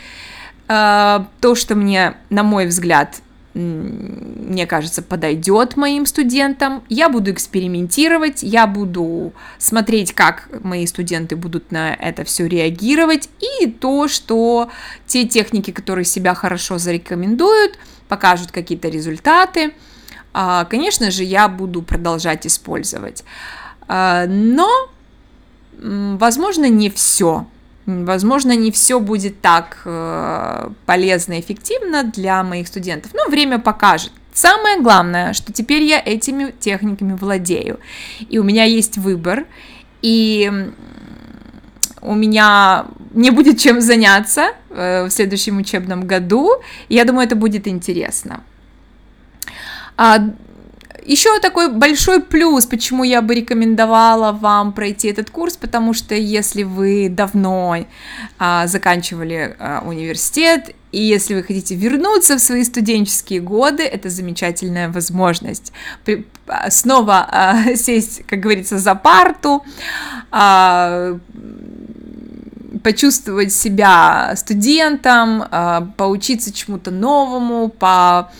э, 0.67 1.19
то, 1.39 1.55
что 1.55 1.75
мне, 1.75 2.15
на 2.31 2.41
мой 2.41 2.65
взгляд, 2.65 3.21
мне 3.55 4.67
кажется, 4.67 5.01
подойдет 5.01 5.77
моим 5.77 6.05
студентам. 6.05 6.83
Я 6.89 7.09
буду 7.09 7.31
экспериментировать, 7.31 8.43
я 8.43 8.67
буду 8.67 9.33
смотреть, 9.57 10.13
как 10.13 10.49
мои 10.61 10.85
студенты 10.85 11.37
будут 11.37 11.71
на 11.71 11.93
это 11.93 12.25
все 12.25 12.47
реагировать, 12.47 13.29
и 13.39 13.67
то, 13.67 14.09
что 14.09 14.69
те 15.07 15.25
техники, 15.25 15.71
которые 15.71 16.03
себя 16.03 16.35
хорошо 16.35 16.77
зарекомендуют, 16.77 17.79
покажут 18.09 18.51
какие-то 18.51 18.89
результаты, 18.89 19.73
а, 20.33 20.65
конечно 20.65 21.09
же, 21.09 21.23
я 21.23 21.47
буду 21.47 21.81
продолжать 21.81 22.45
использовать. 22.45 23.23
А, 23.87 24.25
но, 24.27 24.69
возможно, 25.71 26.67
не 26.67 26.89
все. 26.89 27.47
Возможно, 27.85 28.55
не 28.55 28.71
все 28.71 28.99
будет 28.99 29.41
так 29.41 29.81
э, 29.85 30.69
полезно 30.87 31.33
и 31.33 31.39
эффективно 31.39 32.03
для 32.03 32.43
моих 32.43 32.67
студентов, 32.67 33.11
но 33.13 33.29
время 33.29 33.59
покажет. 33.59 34.11
Самое 34.33 34.81
главное, 34.81 35.33
что 35.33 35.53
теперь 35.53 35.83
я 35.83 36.01
этими 36.03 36.53
техниками 36.59 37.13
владею, 37.13 37.79
и 38.27 38.39
у 38.39 38.43
меня 38.43 38.63
есть 38.63 38.97
выбор, 38.97 39.45
и 40.01 40.51
у 42.01 42.15
меня 42.15 42.85
не 43.13 43.29
будет 43.29 43.59
чем 43.59 43.81
заняться 43.81 44.49
э, 44.69 45.05
в 45.05 45.11
следующем 45.11 45.57
учебном 45.57 46.07
году, 46.07 46.51
я 46.89 47.05
думаю, 47.05 47.27
это 47.27 47.35
будет 47.35 47.67
интересно. 47.67 48.43
А, 49.95 50.17
еще 51.05 51.39
такой 51.39 51.71
большой 51.71 52.21
плюс, 52.21 52.65
почему 52.65 53.03
я 53.03 53.21
бы 53.21 53.35
рекомендовала 53.35 54.31
вам 54.31 54.73
пройти 54.73 55.07
этот 55.07 55.29
курс, 55.29 55.55
потому 55.55 55.93
что 55.93 56.15
если 56.15 56.63
вы 56.63 57.09
давно 57.09 57.85
а, 58.39 58.67
заканчивали 58.67 59.55
а, 59.59 59.83
университет, 59.85 60.75
и 60.91 61.01
если 61.01 61.35
вы 61.35 61.43
хотите 61.43 61.75
вернуться 61.75 62.37
в 62.37 62.41
свои 62.41 62.63
студенческие 62.63 63.39
годы, 63.39 63.83
это 63.83 64.09
замечательная 64.09 64.89
возможность. 64.89 65.73
При, 66.03 66.25
а, 66.47 66.71
снова 66.71 67.27
а, 67.29 67.75
сесть, 67.75 68.23
как 68.25 68.39
говорится, 68.39 68.79
за 68.79 68.95
парту, 68.95 69.63
а, 70.31 71.19
почувствовать 72.83 73.51
себя 73.51 74.33
студентом, 74.35 75.43
а, 75.51 75.87
поучиться 75.97 76.53
чему-то 76.53 76.91
новому, 76.91 77.69
по 77.69 78.31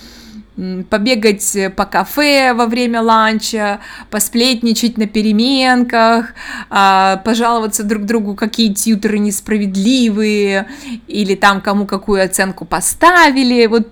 побегать 0.89 1.57
по 1.75 1.85
кафе 1.85 2.53
во 2.53 2.65
время 2.65 3.01
ланча, 3.01 3.81
посплетничать 4.09 4.97
на 4.97 5.05
переменках, 5.05 6.33
а, 6.69 7.17
пожаловаться 7.17 7.83
друг 7.83 8.03
другу, 8.03 8.35
какие 8.35 8.74
тьютеры 8.74 9.19
несправедливые, 9.19 10.67
или 11.07 11.35
там 11.35 11.62
кому 11.62 11.85
какую 11.85 12.24
оценку 12.24 12.63
поставили. 12.65 13.65
Вот, 13.65 13.89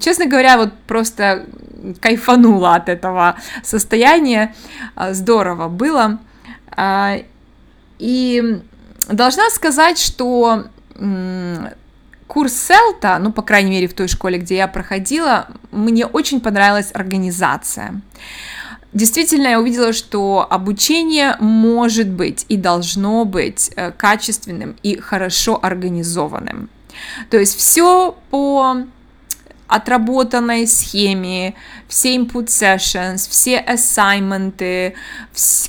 честно 0.00 0.26
говоря, 0.26 0.58
вот 0.58 0.72
просто 0.86 1.46
кайфанула 2.00 2.76
от 2.76 2.88
этого 2.88 3.36
состояния. 3.62 4.54
А, 4.94 5.12
здорово 5.12 5.68
было. 5.68 6.18
А, 6.76 7.16
и 7.98 8.60
должна 9.08 9.50
сказать, 9.50 9.98
что 9.98 10.66
курс 12.30 12.52
Селта, 12.52 13.18
ну, 13.18 13.32
по 13.32 13.42
крайней 13.42 13.70
мере, 13.70 13.88
в 13.88 13.92
той 13.92 14.06
школе, 14.06 14.38
где 14.38 14.54
я 14.54 14.68
проходила, 14.68 15.48
мне 15.72 16.06
очень 16.06 16.40
понравилась 16.40 16.90
организация. 16.94 18.00
Действительно, 18.92 19.48
я 19.48 19.60
увидела, 19.60 19.92
что 19.92 20.46
обучение 20.48 21.36
может 21.40 22.08
быть 22.08 22.46
и 22.48 22.56
должно 22.56 23.24
быть 23.24 23.72
э, 23.74 23.90
качественным 23.90 24.76
и 24.84 24.96
хорошо 24.96 25.58
организованным. 25.60 26.70
То 27.30 27.36
есть 27.36 27.58
все 27.58 28.16
по 28.30 28.76
отработанной 29.70 30.66
схеме, 30.66 31.54
все 31.86 32.16
input 32.16 32.46
sessions, 32.46 33.28
все 33.28 33.60
assignment, 33.60 34.94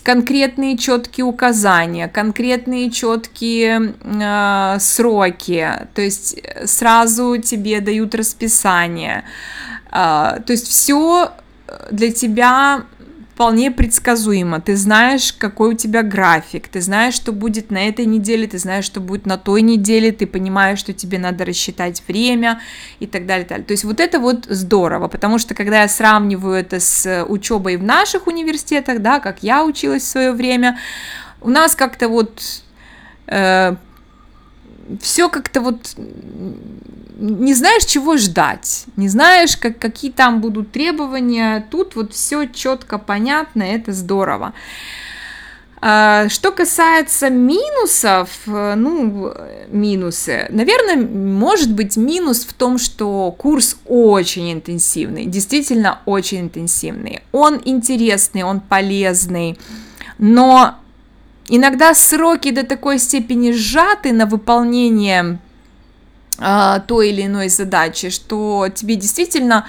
конкретные 0.04 0.78
четкие 0.78 1.26
указания, 1.26 2.08
конкретные 2.08 2.90
четкие 2.90 3.94
э, 4.04 4.80
сроки, 4.80 5.68
то 5.94 6.02
есть 6.02 6.40
сразу 6.66 7.38
тебе 7.38 7.80
дают 7.80 8.16
расписание, 8.16 9.24
э, 9.92 9.92
то 9.92 10.48
есть 10.48 10.68
все 10.68 11.32
для 11.92 12.12
тебя 12.12 12.84
вполне 13.42 13.72
предсказуемо. 13.72 14.62
Ты 14.62 14.76
знаешь, 14.76 15.34
какой 15.34 15.74
у 15.74 15.74
тебя 15.74 16.04
график, 16.04 16.68
ты 16.68 16.80
знаешь, 16.80 17.16
что 17.16 17.32
будет 17.32 17.72
на 17.72 17.88
этой 17.88 18.06
неделе, 18.06 18.46
ты 18.46 18.60
знаешь, 18.60 18.86
что 18.86 19.00
будет 19.00 19.26
на 19.26 19.40
той 19.40 19.64
неделе, 19.64 20.12
ты 20.12 20.28
понимаешь, 20.28 20.78
что 20.78 20.94
тебе 20.94 21.18
надо 21.18 21.44
рассчитать 21.44 22.04
время 22.08 22.62
и 23.00 23.08
так 23.08 23.26
далее. 23.26 23.46
так 23.46 23.50
далее. 23.50 23.66
То 23.66 23.72
есть 23.72 23.84
вот 23.84 24.00
это 24.00 24.20
вот 24.20 24.46
здорово, 24.48 25.08
потому 25.08 25.40
что 25.40 25.56
когда 25.56 25.82
я 25.82 25.88
сравниваю 25.88 26.54
это 26.54 26.80
с 26.80 27.26
учебой 27.28 27.78
в 27.78 27.84
наших 27.84 28.28
университетах, 28.28 29.02
да, 29.02 29.20
как 29.20 29.42
я 29.42 29.66
училась 29.66 30.04
в 30.04 30.08
свое 30.08 30.34
время, 30.34 30.78
у 31.42 31.50
нас 31.50 31.76
как-то 31.76 32.10
вот 32.10 32.44
э, 33.26 33.76
все 35.02 35.30
как-то 35.30 35.62
вот 35.62 35.96
не 37.22 37.54
знаешь, 37.54 37.86
чего 37.86 38.18
ждать, 38.18 38.86
не 38.98 39.08
знаешь, 39.08 39.56
как, 39.56 39.78
какие 39.78 40.12
там 40.12 40.42
будут 40.42 40.72
требования. 40.72 41.66
Тут 41.70 41.96
вот 41.96 42.14
все 42.14 42.48
четко 42.48 42.98
понятно, 42.98 43.62
это 43.62 43.94
здорово. 43.94 44.54
А, 45.84 46.30
что 46.30 46.52
касается 46.52 47.30
минусов, 47.30 48.30
ну, 48.46 49.34
минусы, 49.70 50.48
наверное, 50.50 50.96
может 50.96 51.74
быть 51.74 51.98
минус 51.98 52.44
в 52.44 52.54
том, 52.54 52.78
что 52.78 53.32
курс 53.32 53.78
очень 53.86 54.54
интенсивный, 54.54 55.26
действительно 55.26 56.00
очень 56.06 56.42
интенсивный. 56.42 57.22
Он 57.32 57.60
интересный, 57.66 58.44
он 58.44 58.60
полезный, 58.60 59.58
но 60.20 60.76
иногда 61.52 61.94
сроки 61.94 62.52
до 62.52 62.64
такой 62.64 62.98
степени 62.98 63.52
сжаты 63.52 64.14
на 64.14 64.26
выполнение 64.26 65.38
а, 66.40 66.80
той 66.80 67.10
или 67.10 67.26
иной 67.26 67.50
задачи, 67.50 68.10
что 68.10 68.68
тебе 68.74 68.96
действительно 68.96 69.68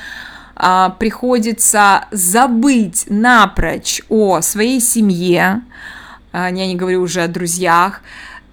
а, 0.54 0.90
приходится 0.90 2.06
забыть 2.12 3.06
напрочь 3.08 4.00
о 4.08 4.40
своей 4.42 4.80
семье, 4.80 5.62
а, 6.32 6.50
я 6.50 6.66
не 6.66 6.76
говорю 6.76 7.02
уже 7.02 7.22
о 7.22 7.28
друзьях, 7.28 8.00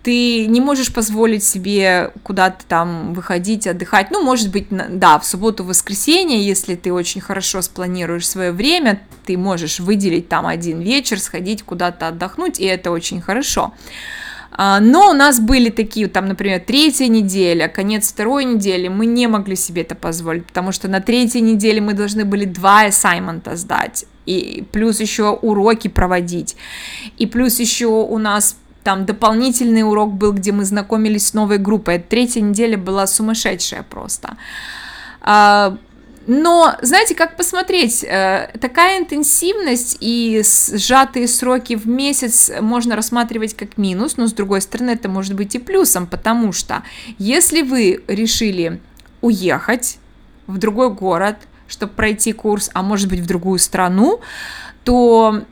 ты 0.03 0.47
не 0.47 0.61
можешь 0.61 0.93
позволить 0.93 1.43
себе 1.43 2.11
куда-то 2.23 2.63
там 2.67 3.13
выходить, 3.13 3.67
отдыхать. 3.67 4.11
Ну, 4.11 4.23
может 4.23 4.49
быть, 4.49 4.67
да, 4.69 5.19
в 5.19 5.25
субботу, 5.25 5.63
воскресенье, 5.63 6.45
если 6.45 6.75
ты 6.75 6.93
очень 6.93 7.21
хорошо 7.21 7.61
спланируешь 7.61 8.27
свое 8.27 8.51
время, 8.51 9.01
ты 9.25 9.37
можешь 9.37 9.79
выделить 9.79 10.29
там 10.29 10.47
один 10.47 10.79
вечер, 10.79 11.19
сходить 11.19 11.63
куда-то 11.63 12.07
отдохнуть, 12.07 12.59
и 12.59 12.65
это 12.65 12.91
очень 12.91 13.21
хорошо. 13.21 13.73
А, 14.51 14.79
но 14.79 15.09
у 15.09 15.13
нас 15.13 15.39
были 15.39 15.69
такие, 15.69 16.07
там, 16.07 16.27
например, 16.27 16.59
третья 16.59 17.07
неделя, 17.07 17.67
конец 17.67 18.11
второй 18.11 18.45
недели, 18.45 18.87
мы 18.87 19.05
не 19.05 19.27
могли 19.27 19.55
себе 19.55 19.83
это 19.83 19.95
позволить, 19.95 20.45
потому 20.45 20.71
что 20.71 20.87
на 20.87 21.01
третьей 21.01 21.41
неделе 21.41 21.81
мы 21.81 21.93
должны 21.93 22.25
были 22.25 22.45
два 22.45 22.85
ассаймента 22.85 23.55
сдать, 23.55 24.05
и 24.25 24.65
плюс 24.71 24.99
еще 24.99 25.29
уроки 25.29 25.87
проводить, 25.87 26.55
и 27.17 27.25
плюс 27.25 27.59
еще 27.59 27.87
у 27.87 28.17
нас 28.17 28.57
там 28.83 29.05
дополнительный 29.05 29.83
урок 29.83 30.13
был, 30.13 30.33
где 30.33 30.51
мы 30.51 30.65
знакомились 30.65 31.27
с 31.27 31.33
новой 31.33 31.57
группой. 31.57 31.99
Третья 31.99 32.41
неделя 32.41 32.77
была 32.77 33.07
сумасшедшая 33.07 33.83
просто. 33.83 34.37
А, 35.21 35.77
но, 36.27 36.75
знаете, 36.81 37.15
как 37.15 37.37
посмотреть, 37.37 38.03
э, 38.03 38.51
такая 38.61 38.99
интенсивность 38.99 39.97
и 39.99 40.43
сжатые 40.43 41.27
сроки 41.27 41.75
в 41.75 41.87
месяц 41.87 42.51
можно 42.61 42.95
рассматривать 42.95 43.55
как 43.55 43.77
минус, 43.77 44.15
но 44.17 44.27
с 44.27 44.33
другой 44.33 44.61
стороны 44.61 44.91
это 44.91 45.09
может 45.09 45.33
быть 45.33 45.55
и 45.55 45.59
плюсом, 45.59 46.05
потому 46.05 46.51
что 46.51 46.83
если 47.17 47.63
вы 47.63 48.03
решили 48.07 48.79
уехать 49.21 49.97
в 50.45 50.57
другой 50.59 50.93
город, 50.93 51.37
чтобы 51.67 51.93
пройти 51.93 52.31
курс, 52.31 52.69
а 52.73 52.83
может 52.83 53.09
быть 53.09 53.21
в 53.21 53.25
другую 53.25 53.57
страну, 53.57 54.21
то 54.83 55.43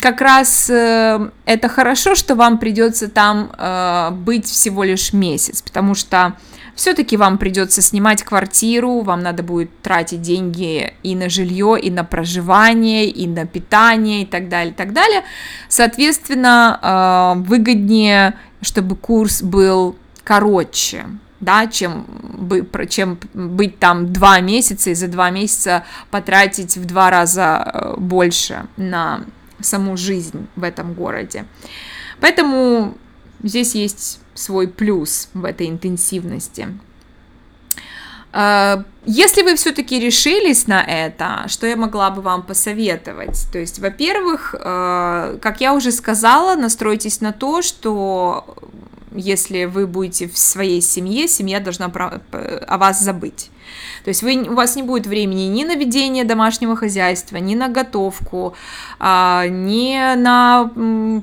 как 0.00 0.20
раз 0.20 0.68
э, 0.70 1.30
это 1.44 1.68
хорошо, 1.68 2.14
что 2.14 2.34
вам 2.34 2.58
придется 2.58 3.08
там 3.08 3.50
э, 3.56 4.10
быть 4.12 4.46
всего 4.46 4.84
лишь 4.84 5.12
месяц, 5.12 5.62
потому 5.62 5.94
что 5.94 6.34
все-таки 6.74 7.16
вам 7.16 7.38
придется 7.38 7.82
снимать 7.82 8.22
квартиру, 8.22 9.00
вам 9.00 9.22
надо 9.22 9.42
будет 9.42 9.82
тратить 9.82 10.22
деньги 10.22 10.94
и 11.02 11.16
на 11.16 11.28
жилье, 11.28 11.76
и 11.80 11.90
на 11.90 12.04
проживание, 12.04 13.06
и 13.06 13.26
на 13.26 13.46
питание, 13.46 14.22
и 14.22 14.26
так 14.26 14.48
далее, 14.48 14.72
и 14.72 14.76
так 14.76 14.92
далее. 14.92 15.24
Соответственно, 15.68 16.78
э, 17.36 17.48
выгоднее, 17.48 18.34
чтобы 18.62 18.94
курс 18.96 19.42
был 19.42 19.96
короче, 20.22 21.06
да, 21.40 21.66
чем, 21.66 22.06
чем 22.88 23.18
быть 23.32 23.78
там 23.78 24.12
два 24.12 24.40
месяца 24.40 24.90
и 24.90 24.94
за 24.94 25.08
два 25.08 25.30
месяца 25.30 25.84
потратить 26.10 26.76
в 26.76 26.84
два 26.84 27.10
раза 27.10 27.70
э, 27.72 27.94
больше 27.96 28.66
на 28.76 29.22
саму 29.60 29.96
жизнь 29.96 30.46
в 30.56 30.62
этом 30.62 30.94
городе. 30.94 31.44
Поэтому 32.20 32.96
здесь 33.42 33.74
есть 33.74 34.20
свой 34.34 34.68
плюс 34.68 35.28
в 35.34 35.44
этой 35.44 35.68
интенсивности. 35.68 36.68
А, 38.32 38.84
если 39.04 39.42
вы 39.42 39.56
все-таки 39.56 39.98
решились 39.98 40.66
на 40.66 40.82
это, 40.82 41.44
что 41.48 41.66
я 41.66 41.76
могла 41.76 42.10
бы 42.10 42.20
вам 42.20 42.42
посоветовать? 42.42 43.46
То 43.52 43.58
есть, 43.58 43.78
во-первых, 43.78 44.54
а, 44.58 45.38
как 45.40 45.60
я 45.60 45.74
уже 45.74 45.92
сказала, 45.92 46.54
настройтесь 46.54 47.20
на 47.20 47.32
то, 47.32 47.62
что 47.62 48.56
если 49.12 49.64
вы 49.64 49.86
будете 49.86 50.28
в 50.28 50.36
своей 50.36 50.82
семье, 50.82 51.26
семья 51.26 51.60
должна 51.60 51.86
о 51.86 52.78
вас 52.78 53.00
забыть. 53.00 53.50
То 54.08 54.10
есть 54.10 54.22
вы, 54.22 54.38
у 54.48 54.54
вас 54.54 54.74
не 54.74 54.82
будет 54.82 55.06
времени 55.06 55.42
ни 55.42 55.64
на 55.64 55.74
ведение 55.74 56.24
домашнего 56.24 56.74
хозяйства, 56.76 57.36
ни 57.36 57.54
на 57.54 57.68
готовку, 57.68 58.54
а, 58.98 59.46
ни 59.46 59.98
на 60.16 60.70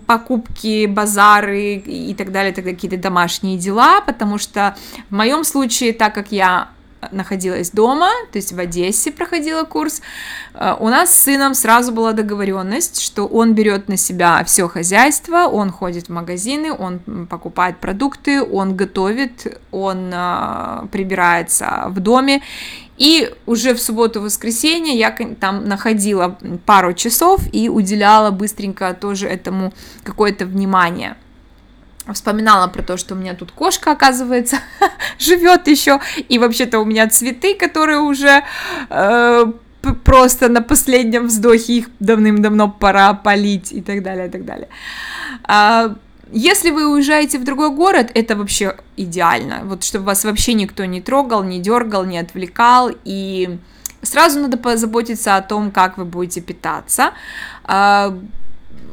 покупки, 0.06 0.86
базары 0.86 1.78
и 1.78 2.14
так 2.14 2.32
далее, 2.32 2.54
так 2.54 2.64
какие-то 2.64 2.98
домашние 2.98 3.58
дела, 3.58 4.02
потому 4.02 4.38
что 4.38 4.76
в 5.10 5.16
моем 5.16 5.44
случае, 5.44 5.94
так 5.94 6.14
как 6.14 6.32
я 6.32 6.70
находилась 7.12 7.72
дома, 7.72 8.10
то 8.32 8.38
есть 8.38 8.54
в 8.54 8.60
Одессе 8.60 9.12
проходила 9.12 9.64
курс, 9.64 10.02
э, 10.54 10.74
у 10.80 10.90
нас 10.90 11.14
с 11.14 11.24
сыном 11.24 11.54
сразу 11.54 11.92
была 11.92 12.14
договоренность, 12.14 13.02
что 13.02 13.26
он 13.26 13.54
берет 13.54 13.88
на 13.88 13.98
себя 13.98 14.44
все 14.46 14.68
хозяйство, 14.68 15.48
он 15.48 15.72
ходит 15.72 16.08
в 16.08 16.12
магазины, 16.12 16.72
он 16.72 17.00
покупает 17.28 17.78
продукты, 17.78 18.42
он 18.42 18.76
готовит, 18.76 19.60
он 19.72 20.12
э, 20.14 20.88
прибирается 20.92 21.86
в 21.88 22.00
доме, 22.00 22.42
и 22.98 23.34
уже 23.46 23.74
в 23.74 23.82
субботу-воскресенье 23.82 24.98
я 24.98 25.12
там 25.40 25.68
находила 25.68 26.38
пару 26.66 26.94
часов 26.94 27.42
и 27.52 27.68
уделяла 27.70 28.32
быстренько 28.32 28.94
тоже 28.94 29.28
этому 29.28 29.74
какое-то 30.04 30.46
внимание 30.46 31.18
вспоминала 32.14 32.68
про 32.68 32.84
то, 32.84 32.98
что 32.98 33.16
у 33.16 33.18
меня 33.18 33.34
тут 33.34 33.52
кошка, 33.52 33.92
оказывается, 33.92 34.58
живет 35.20 35.68
еще, 35.68 36.00
и 36.30 36.40
вообще-то 36.40 36.80
у 36.80 36.86
меня 36.86 37.08
цветы, 37.10 37.56
которые 37.56 38.00
уже 38.00 38.44
э, 38.90 39.46
просто 40.04 40.50
на 40.50 40.62
последнем 40.62 41.28
вздохе 41.28 41.74
их 41.74 41.90
давным-давно 42.00 42.70
пора 42.70 43.14
полить 43.14 43.72
и 43.72 43.82
так 43.82 44.04
далее, 44.04 44.28
и 44.28 44.30
так 44.30 44.46
далее. 44.46 44.68
А, 45.44 45.96
если 46.32 46.72
вы 46.72 46.88
уезжаете 46.88 47.38
в 47.38 47.44
другой 47.44 47.70
город, 47.70 48.12
это 48.14 48.36
вообще 48.36 48.76
идеально, 48.98 49.62
вот 49.64 49.84
чтобы 49.84 50.06
вас 50.06 50.24
вообще 50.26 50.54
никто 50.54 50.86
не 50.86 51.02
трогал, 51.02 51.44
не 51.44 51.60
дергал, 51.60 52.06
не 52.06 52.18
отвлекал, 52.18 52.92
и 53.04 53.60
сразу 54.02 54.40
надо 54.40 54.58
позаботиться 54.58 55.36
о 55.36 55.42
том, 55.42 55.72
как 55.72 55.98
вы 55.98 56.06
будете 56.06 56.42
питаться. 56.42 57.14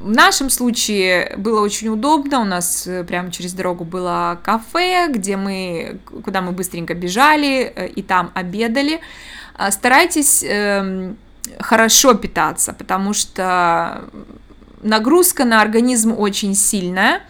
В 0.03 0.11
нашем 0.11 0.51
случае 0.51 1.35
было 1.37 1.61
очень 1.61 1.89
удобно, 1.89 2.41
у 2.41 2.45
нас 2.45 2.87
э, 2.89 3.05
прямо 3.05 3.31
через 3.31 3.53
дорогу 3.53 3.85
было 3.85 4.41
кафе, 4.43 5.07
где 5.09 5.37
мы, 5.37 6.01
куда 6.25 6.41
мы 6.41 6.51
быстренько 6.51 6.95
бежали 6.95 7.73
э, 7.75 7.89
и 7.89 8.03
там 8.03 8.33
обедали. 8.35 9.01
А, 9.55 9.71
старайтесь 9.71 10.43
эм, 10.43 11.17
хорошо 11.61 12.15
питаться, 12.15 12.73
потому 12.73 13.13
что 13.13 14.05
нагрузка 14.83 15.45
на 15.45 15.63
организм 15.63 16.15
очень 16.19 16.55
сильная, 16.55 17.23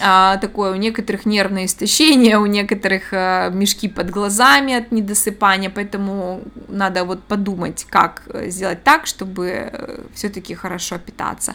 а, 0.00 0.36
такое 0.38 0.72
у 0.72 0.76
некоторых 0.76 1.26
нервное 1.26 1.66
истощение, 1.66 2.38
у 2.38 2.46
некоторых 2.46 3.12
а, 3.12 3.50
мешки 3.50 3.88
под 3.88 4.10
глазами 4.10 4.74
от 4.74 4.92
недосыпания, 4.92 5.70
поэтому 5.70 6.42
надо 6.68 7.04
вот 7.04 7.22
подумать, 7.24 7.86
как 7.88 8.22
сделать 8.46 8.82
так, 8.84 9.06
чтобы 9.06 9.70
э, 9.72 10.00
все-таки 10.14 10.54
хорошо 10.54 10.98
питаться. 10.98 11.54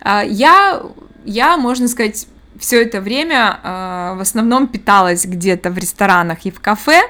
А, 0.00 0.22
я, 0.22 0.82
я, 1.24 1.56
можно 1.56 1.88
сказать, 1.88 2.26
все 2.58 2.82
это 2.82 3.00
время 3.00 3.58
а, 3.62 4.14
в 4.14 4.20
основном 4.20 4.68
питалась 4.68 5.26
где-то 5.26 5.70
в 5.70 5.78
ресторанах 5.78 6.46
и 6.46 6.50
в 6.50 6.60
кафе, 6.60 7.02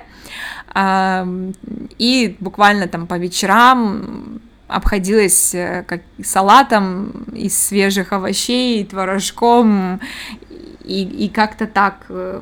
и 1.99 2.37
буквально 2.41 2.89
там 2.89 3.07
по 3.07 3.17
вечерам 3.17 4.41
обходилась 4.75 5.55
э, 5.55 5.85
как 5.87 6.03
салатом 6.23 7.11
из 7.33 7.57
свежих 7.57 8.13
овощей, 8.13 8.85
творожком, 8.85 10.01
и, 10.85 11.03
и 11.03 11.29
как-то 11.29 11.67
так 11.67 12.05
э, 12.09 12.41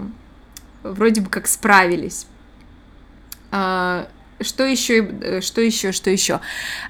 вроде 0.83 1.21
бы 1.21 1.31
как 1.31 1.47
справились. 1.47 2.27
А, 3.51 4.09
что 4.41 4.65
еще, 4.65 5.05
э, 5.05 5.41
что 5.41 5.61
еще, 5.61 5.93
что 5.93 6.11
еще? 6.11 6.41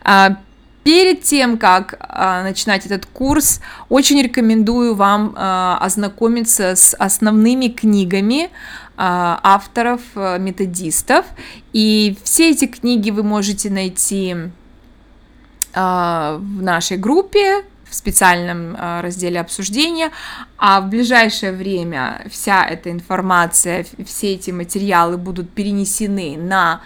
А, 0.02 0.38
перед 0.84 1.22
тем, 1.22 1.58
как 1.58 1.96
а, 2.00 2.42
начинать 2.42 2.86
этот 2.86 3.06
курс, 3.06 3.60
очень 3.88 4.20
рекомендую 4.22 4.94
вам 4.94 5.34
ознакомиться 5.36 6.74
с 6.74 6.94
основными 6.96 7.68
книгами 7.68 8.50
авторов, 8.96 10.00
методистов. 10.14 11.24
И 11.72 12.16
все 12.24 12.50
эти 12.50 12.66
книги 12.66 13.10
вы 13.10 13.22
можете 13.22 13.70
найти 13.70 14.36
в 15.74 16.40
нашей 16.60 16.98
группе 16.98 17.64
в 17.92 17.94
специальном 17.94 18.74
э, 18.74 19.00
разделе 19.02 19.38
обсуждения, 19.38 20.10
а 20.56 20.80
в 20.80 20.88
ближайшее 20.88 21.52
время 21.52 22.26
вся 22.30 22.64
эта 22.64 22.90
информация, 22.90 23.84
все 24.06 24.32
эти 24.32 24.50
материалы 24.50 25.18
будут 25.18 25.50
перенесены 25.50 26.38
на 26.38 26.80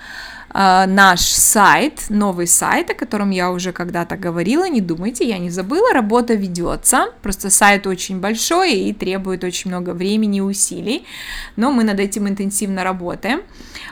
наш 0.59 1.21
сайт, 1.21 2.07
новый 2.09 2.47
сайт, 2.47 2.91
о 2.91 2.95
котором 2.95 3.31
я 3.31 3.51
уже 3.51 3.73
когда-то 3.73 4.17
говорила, 4.17 4.67
не 4.69 4.81
думайте, 4.81 5.29
я 5.29 5.39
не 5.39 5.51
забыла, 5.51 5.93
работа 5.93 6.35
ведется, 6.35 7.09
просто 7.23 7.51
сайт 7.51 7.87
очень 7.87 8.21
большой 8.21 8.73
и 8.73 8.93
требует 8.95 9.45
очень 9.45 9.71
много 9.71 9.91
времени 9.91 10.39
и 10.39 10.41
усилий, 10.41 11.05
но 11.57 11.73
мы 11.73 11.85
над 11.85 12.01
этим 12.01 12.27
интенсивно 12.27 12.85
работаем, 12.85 13.43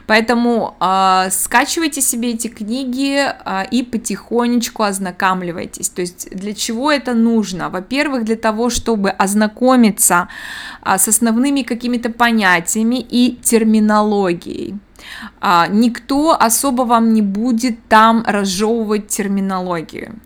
поэтому 0.07 0.77
э, 0.81 1.29
скачивайте 1.31 2.00
себе 2.00 2.31
эти 2.31 2.48
книги 2.48 3.18
э, 3.18 3.64
и 3.70 3.83
потихонечку 3.83 4.83
ознакомливайтесь, 4.83 5.90
то 5.90 6.00
есть 6.00 6.31
для 6.31 6.55
чего 6.55 6.90
это 6.90 7.14
нужно? 7.14 7.68
Во-первых, 7.68 8.24
для 8.24 8.37
того, 8.37 8.70
чтобы 8.70 9.11
ознакомиться 9.11 10.29
э, 10.85 10.98
с 10.98 11.09
основными 11.09 11.62
какими-то 11.62 12.11
понятиями 12.11 13.05
и 13.11 13.38
терминологией, 13.42 14.74
а, 14.74 14.93
никто 15.71 16.37
особо 16.38 16.83
вам 16.83 17.12
не 17.12 17.23
будет 17.23 17.77
там 17.88 18.25
разжевывать 18.27 19.09
терминологию. 19.09 20.21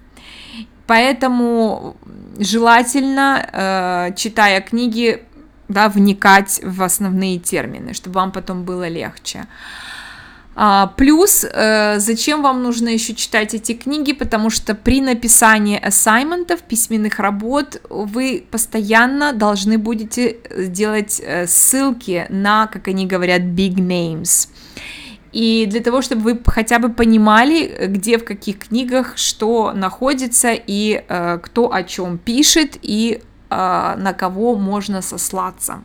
Поэтому 0.87 1.97
желательно, 2.39 3.47
э, 3.53 4.15
читая 4.17 4.61
книги, 4.63 5.23
да, 5.69 5.89
вникать 5.89 6.61
в 6.65 6.83
основные 6.83 7.39
термины, 7.39 7.93
чтобы 7.93 8.15
вам 8.15 8.33
потом 8.33 8.65
было 8.65 8.89
легче. 8.89 9.47
А, 10.61 10.87
плюс, 10.97 11.45
э, 11.45 12.01
зачем 12.01 12.43
вам 12.43 12.63
нужно 12.63 12.89
еще 12.89 13.15
читать 13.15 13.55
эти 13.55 13.75
книги, 13.75 14.13
потому 14.13 14.51
что 14.51 14.75
при 14.75 15.01
написании 15.01 15.79
ассайментов, 15.79 16.63
письменных 16.63 17.21
работ, 17.21 17.81
вы 17.91 18.45
постоянно 18.51 19.33
должны 19.33 19.79
будете 19.79 20.39
делать 20.69 21.21
э, 21.25 21.47
ссылки 21.47 22.27
на, 22.31 22.67
как 22.67 22.89
они 22.89 23.07
говорят, 23.07 23.43
big 23.43 23.75
names. 23.75 24.49
И 25.33 25.67
для 25.67 25.81
того, 25.81 26.03
чтобы 26.03 26.23
вы 26.23 26.41
хотя 26.47 26.79
бы 26.79 26.89
понимали, 26.89 27.87
где 27.87 28.19
в 28.19 28.25
каких 28.25 28.59
книгах 28.69 29.17
что 29.17 29.73
находится 29.73 30.53
и 30.53 31.05
э, 31.07 31.39
кто 31.43 31.73
о 31.73 31.83
чем 31.83 32.19
пишет 32.19 32.79
и 32.81 33.21
э, 33.51 33.95
на 33.99 34.13
кого 34.15 34.57
можно 34.57 35.03
сослаться, 35.03 35.83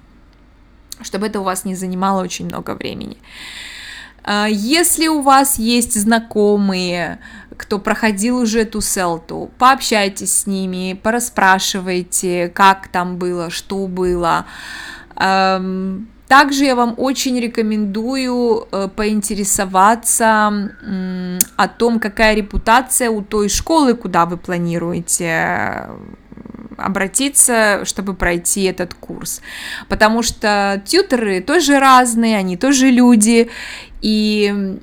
чтобы 1.02 1.28
это 1.28 1.42
у 1.42 1.44
вас 1.44 1.66
не 1.66 1.76
занимало 1.76 2.24
очень 2.24 2.46
много 2.46 2.76
времени. 2.76 3.18
Э, 4.24 4.46
если 4.50 5.08
у 5.08 5.22
вас 5.22 5.60
есть 5.60 5.94
знакомые, 6.00 7.20
кто 7.58 7.80
проходил 7.80 8.38
уже 8.38 8.62
эту 8.62 8.82
селту, 8.82 9.52
пообщайтесь 9.58 10.34
с 10.34 10.48
ними, 10.48 11.00
порасспрашивайте, 11.02 12.48
как 12.48 12.88
там 12.88 13.18
было, 13.18 13.50
что 13.50 13.88
было. 13.88 14.46
Эм, 15.16 16.08
также 16.34 16.66
я 16.66 16.76
вам 16.76 16.96
очень 16.98 17.40
рекомендую 17.40 18.68
э, 18.72 18.90
поинтересоваться 18.96 20.52
о 21.58 21.68
том, 21.68 22.00
какая 22.00 22.34
репутация 22.34 23.12
у 23.12 23.22
той 23.22 23.50
школы, 23.50 23.94
куда 23.94 24.26
вы 24.26 24.38
планируете 24.38 25.26
э, 25.26 25.96
обратиться, 26.78 27.86
чтобы 27.86 28.16
пройти 28.16 28.64
этот 28.64 28.96
курс. 28.96 29.42
Потому 29.90 30.24
что 30.24 30.82
тьютеры 30.84 31.40
тоже 31.40 31.78
разные, 31.78 32.38
они 32.38 32.58
тоже 32.58 32.88
люди, 32.88 33.52
и 34.02 34.80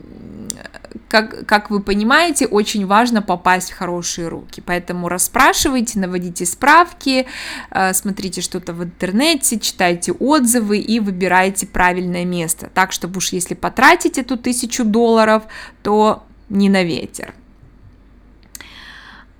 как, 1.10 1.44
как 1.44 1.70
вы 1.70 1.80
понимаете, 1.82 2.46
очень 2.46 2.86
важно 2.86 3.20
попасть 3.20 3.72
в 3.72 3.76
хорошие 3.76 4.28
руки. 4.28 4.62
Поэтому 4.64 5.08
расспрашивайте, 5.08 5.98
наводите 5.98 6.46
справки, 6.46 7.26
э, 7.70 7.92
смотрите 7.94 8.40
что-то 8.40 8.72
в 8.72 8.84
интернете, 8.84 9.58
читайте 9.58 10.12
отзывы 10.12 10.78
и 10.78 11.00
выбирайте 11.00 11.66
правильное 11.66 12.24
место. 12.24 12.70
Так, 12.72 12.92
чтобы 12.92 13.18
уж 13.18 13.32
если 13.32 13.54
потратить 13.54 14.18
эту 14.18 14.36
тысячу 14.36 14.84
долларов, 14.84 15.42
то 15.82 16.22
не 16.48 16.68
на 16.68 16.84
ветер. 16.84 17.34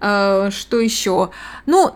Э, 0.01 0.51
что 0.51 0.81
еще? 0.81 1.31
Ну, 1.67 1.95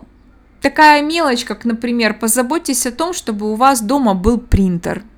такая 0.60 1.02
мелочь, 1.02 1.44
как, 1.44 1.64
например, 1.64 2.14
позаботьтесь 2.14 2.86
о 2.86 2.92
том, 2.92 3.12
чтобы 3.12 3.50
у 3.50 3.56
вас 3.56 3.82
дома 3.82 4.14
был 4.14 4.38
принтер– 4.38 5.02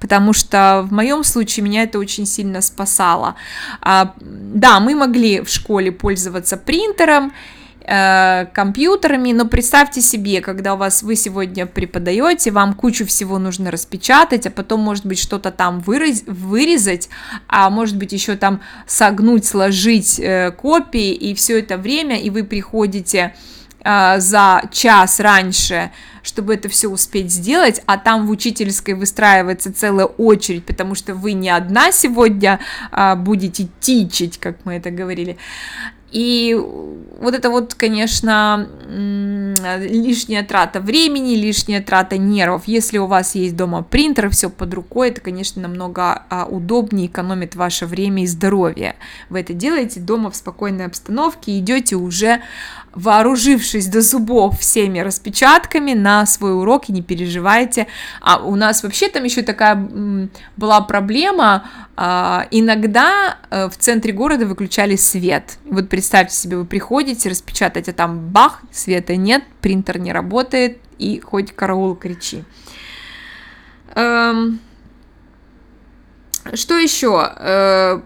потому 0.00 0.32
что 0.32 0.86
в 0.88 0.92
моем 0.92 1.24
случае 1.24 1.64
меня 1.64 1.82
это 1.82 1.98
очень 1.98 2.26
сильно 2.26 2.60
спасало. 2.60 3.36
А, 3.80 4.14
да, 4.20 4.80
мы 4.80 4.94
могли 4.94 5.40
в 5.40 5.48
школе 5.48 5.92
пользоваться 5.92 6.56
принтером, 6.56 7.32
э, 7.86 8.46
компьютерами, 8.52 9.32
но 9.32 9.46
представьте 9.46 10.00
себе, 10.00 10.40
когда 10.40 10.74
у 10.74 10.76
вас 10.76 11.02
вы 11.02 11.16
сегодня 11.16 11.66
преподаете, 11.66 12.50
вам 12.50 12.74
кучу 12.74 13.06
всего 13.06 13.38
нужно 13.38 13.70
распечатать, 13.70 14.46
а 14.46 14.50
потом, 14.50 14.80
может 14.80 15.06
быть, 15.06 15.18
что-то 15.18 15.50
там 15.50 15.80
вырез, 15.80 16.24
вырезать, 16.26 17.08
а 17.48 17.70
может 17.70 17.96
быть, 17.96 18.12
еще 18.12 18.36
там 18.36 18.60
согнуть, 18.86 19.44
сложить 19.44 20.18
э, 20.18 20.50
копии, 20.50 21.12
и 21.12 21.34
все 21.34 21.60
это 21.60 21.76
время, 21.76 22.20
и 22.20 22.30
вы 22.30 22.44
приходите 22.44 23.34
э, 23.86 24.20
за 24.20 24.62
час 24.72 25.20
раньше 25.20 25.90
чтобы 26.26 26.54
это 26.54 26.68
все 26.68 26.88
успеть 26.88 27.30
сделать, 27.30 27.80
а 27.86 27.98
там 27.98 28.26
в 28.26 28.30
учительской 28.30 28.94
выстраивается 28.94 29.72
целая 29.72 30.06
очередь, 30.06 30.66
потому 30.66 30.96
что 30.96 31.14
вы 31.14 31.34
не 31.34 31.48
одна 31.48 31.92
сегодня 31.92 32.58
а, 32.90 33.14
будете 33.14 33.68
тичить, 33.78 34.38
как 34.38 34.56
мы 34.64 34.74
это 34.74 34.90
говорили. 34.90 35.36
И 36.12 36.56
вот 37.20 37.34
это 37.34 37.50
вот, 37.50 37.74
конечно, 37.74 38.68
лишняя 38.88 40.44
трата 40.44 40.80
времени, 40.80 41.34
лишняя 41.34 41.82
трата 41.82 42.16
нервов. 42.16 42.62
Если 42.66 42.98
у 42.98 43.06
вас 43.06 43.34
есть 43.34 43.56
дома 43.56 43.82
принтер, 43.82 44.30
все 44.30 44.48
под 44.48 44.72
рукой, 44.72 45.10
это, 45.10 45.20
конечно, 45.20 45.60
намного 45.60 46.22
а, 46.30 46.46
удобнее, 46.46 47.08
экономит 47.08 47.56
ваше 47.56 47.86
время 47.86 48.22
и 48.22 48.26
здоровье. 48.26 48.94
Вы 49.30 49.40
это 49.40 49.52
делаете 49.52 50.00
дома 50.00 50.30
в 50.30 50.36
спокойной 50.36 50.86
обстановке, 50.86 51.58
идете 51.58 51.96
уже 51.96 52.40
вооружившись 52.96 53.86
до 53.86 54.00
зубов 54.00 54.58
всеми 54.58 55.00
распечатками 55.00 55.92
на 55.92 56.24
свой 56.26 56.58
урок 56.58 56.88
и 56.88 56.92
не 56.92 57.02
переживайте. 57.02 57.86
А 58.20 58.38
у 58.38 58.56
нас 58.56 58.82
вообще 58.82 59.08
там 59.08 59.24
еще 59.24 59.42
такая 59.42 59.76
была 60.56 60.80
проблема, 60.80 61.68
а, 61.94 62.46
иногда 62.50 63.36
э, 63.50 63.68
в 63.68 63.76
центре 63.76 64.12
города 64.12 64.46
выключали 64.46 64.96
свет. 64.96 65.58
Вот 65.64 65.88
представьте 65.88 66.34
себе, 66.34 66.56
вы 66.56 66.64
приходите 66.64 67.28
распечатать, 67.28 67.88
а 67.88 67.92
там 67.92 68.28
бах, 68.30 68.62
света 68.72 69.14
нет, 69.16 69.44
принтер 69.60 69.98
не 69.98 70.12
работает, 70.12 70.78
и 70.98 71.20
хоть 71.20 71.52
караул 71.52 71.94
кричи. 71.94 72.44
Эм, 73.94 74.58
что 76.54 76.76
еще? 76.78 78.02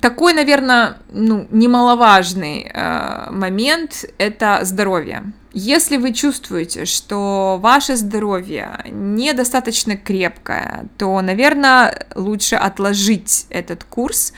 Э, 0.00 0.02
такой, 0.02 0.32
наверное, 0.32 0.96
ну, 1.12 1.46
немаловажный 1.50 2.70
э, 2.72 3.30
момент– 3.30 4.04
это 4.18 4.60
здоровье. 4.62 5.32
Если 5.52 5.96
вы 5.96 6.12
чувствуете, 6.12 6.84
что 6.84 7.58
ваше 7.60 7.96
здоровье 7.96 8.84
недостаточно 8.88 9.96
крепкое, 9.96 10.86
то, 10.96 11.20
наверное, 11.20 12.06
лучше 12.14 12.54
отложить 12.54 13.46
этот 13.50 13.82
курс. 13.82 14.32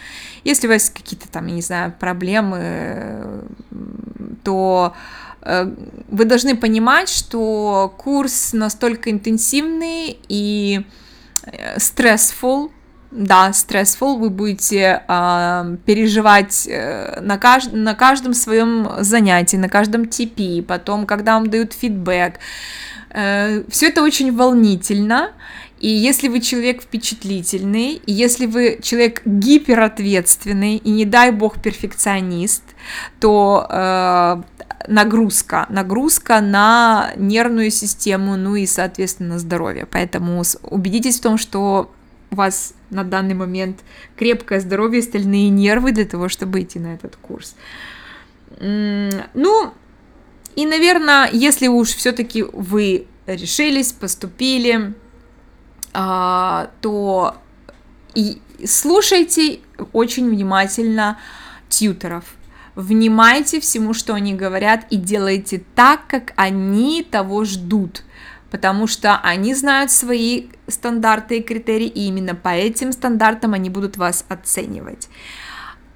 Если 0.44 0.66
у 0.66 0.70
вас 0.70 0.88
какие-то 0.88 1.29
там, 1.29 1.46
я 1.48 1.55
не 1.55 1.62
знаю, 1.62 1.94
проблемы, 2.01 3.44
то 4.42 4.94
э, 5.42 5.70
вы 6.09 6.25
должны 6.25 6.57
понимать, 6.57 7.11
что 7.11 7.94
курс 7.98 8.55
настолько 8.55 9.11
интенсивный 9.11 10.18
и 10.29 10.81
э, 11.44 11.79
стрессфул, 11.79 12.72
да, 13.12 13.51
stressful, 13.51 14.18
вы 14.18 14.31
будете 14.31 15.03
э, 15.07 15.77
переживать 15.85 16.68
на, 17.20 17.38
кажд 17.38 17.72
на 17.72 17.94
каждом 17.94 18.35
своем 18.35 18.88
занятии, 18.98 19.57
на 19.57 19.68
каждом 19.68 20.03
TP, 20.03 20.62
потом, 20.62 21.07
когда 21.07 21.35
вам 21.35 21.51
дают 21.51 21.72
фидбэк. 21.72 22.38
Э, 23.12 23.62
все 23.68 23.88
это 23.88 24.03
очень 24.03 24.35
волнительно, 24.35 25.33
И 25.81 25.88
если 25.88 26.29
вы 26.29 26.40
человек 26.40 26.83
впечатлительный, 26.83 28.01
и 28.07 28.12
если 28.12 28.46
вы 28.46 28.79
человек 28.81 29.22
гиперответственный, 29.25 30.77
и 30.77 30.90
не 30.90 31.05
дай 31.05 31.33
бог 31.33 31.61
перфекционист, 31.61 32.62
то 33.18 33.66
э, 33.68 34.42
нагрузка, 34.87 35.66
нагрузка 35.70 36.40
на 36.40 37.11
нервную 37.16 37.70
систему, 37.70 38.37
ну 38.37 38.55
и, 38.55 38.66
соответственно, 38.66 39.38
здоровье. 39.40 39.87
Поэтому 39.87 40.42
убедитесь 40.62 41.18
в 41.18 41.22
том, 41.22 41.37
что 41.37 41.90
у 42.33 42.37
вас 42.37 42.75
на 42.90 43.05
данный 43.05 43.35
момент 43.35 43.81
крепкое 44.16 44.61
здоровье, 44.61 45.03
стальные 45.03 45.51
нервы 45.51 45.92
для 45.92 46.07
того, 46.07 46.29
чтобы 46.29 46.62
идти 46.62 46.79
на 46.79 46.95
этот 46.95 47.16
курс. 47.16 47.55
Ну, 48.59 49.75
и, 50.57 50.66
наверное, 50.66 51.29
если 51.33 51.68
уж 51.68 51.90
все-таки 51.90 52.42
вы 52.42 53.07
решились, 53.27 53.92
поступили, 53.92 54.95
а, 55.92 56.71
то 56.81 57.37
и 58.14 58.40
слушайте 58.66 59.61
очень 59.92 60.29
внимательно 60.29 61.18
тьютеров. 61.68 62.25
Внимайте 62.75 63.61
всему, 63.61 63.92
что 63.92 64.14
они 64.14 64.35
говорят, 64.35 64.87
и 64.90 64.97
делайте 64.97 65.62
так, 65.75 66.07
как 66.07 66.33
они 66.37 67.07
того 67.09 67.45
ждут 67.45 68.03
потому 68.53 68.87
что 68.87 69.19
они 69.23 69.55
знают 69.55 69.91
свои 69.91 70.49
стандарты 70.69 71.38
и 71.38 71.43
критерии, 71.43 71.87
и 71.87 72.07
именно 72.09 72.35
по 72.35 72.51
этим 72.51 72.93
стандартам 72.93 73.55
они 73.55 73.71
будут 73.71 73.97
вас 73.97 74.27
оценивать. 74.29 75.09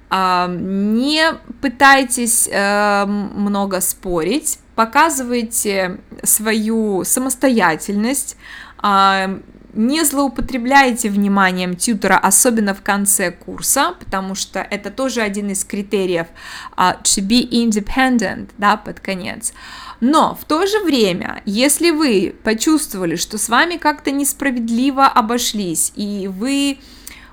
А, 0.09 0.47
не 0.49 1.33
пытайтесь 1.61 2.49
э, 2.51 3.05
много 3.05 3.79
спорить, 3.79 4.57
показывайте 4.73 5.99
свою 6.23 7.03
самостоятельность, 7.03 8.37
а, 8.79 9.39
не 9.73 10.03
злоупотребляйте 10.03 11.09
вниманием 11.09 11.75
тьютера, 11.75 12.17
особенно 12.17 12.73
в 12.73 12.81
конце 12.81 13.31
курса, 13.31 13.93
потому 13.99 14.33
что 14.33 14.59
это 14.59 14.89
тоже 14.89 15.21
один 15.21 15.51
из 15.51 15.63
критериев 15.63 16.25
uh, 16.75 16.99
to 17.03 17.21
be 17.21 17.47
independent, 17.47 18.49
да, 18.57 18.75
под 18.77 18.99
конец. 18.99 19.53
Но 19.99 20.37
в 20.39 20.45
то 20.45 20.65
же 20.65 20.79
время, 20.83 21.41
если 21.45 21.91
вы 21.91 22.35
почувствовали, 22.43 23.15
что 23.15 23.37
с 23.37 23.49
вами 23.49 23.77
как-то 23.77 24.11
несправедливо 24.11 25.07
обошлись, 25.07 25.91
и 25.95 26.27
вы 26.27 26.79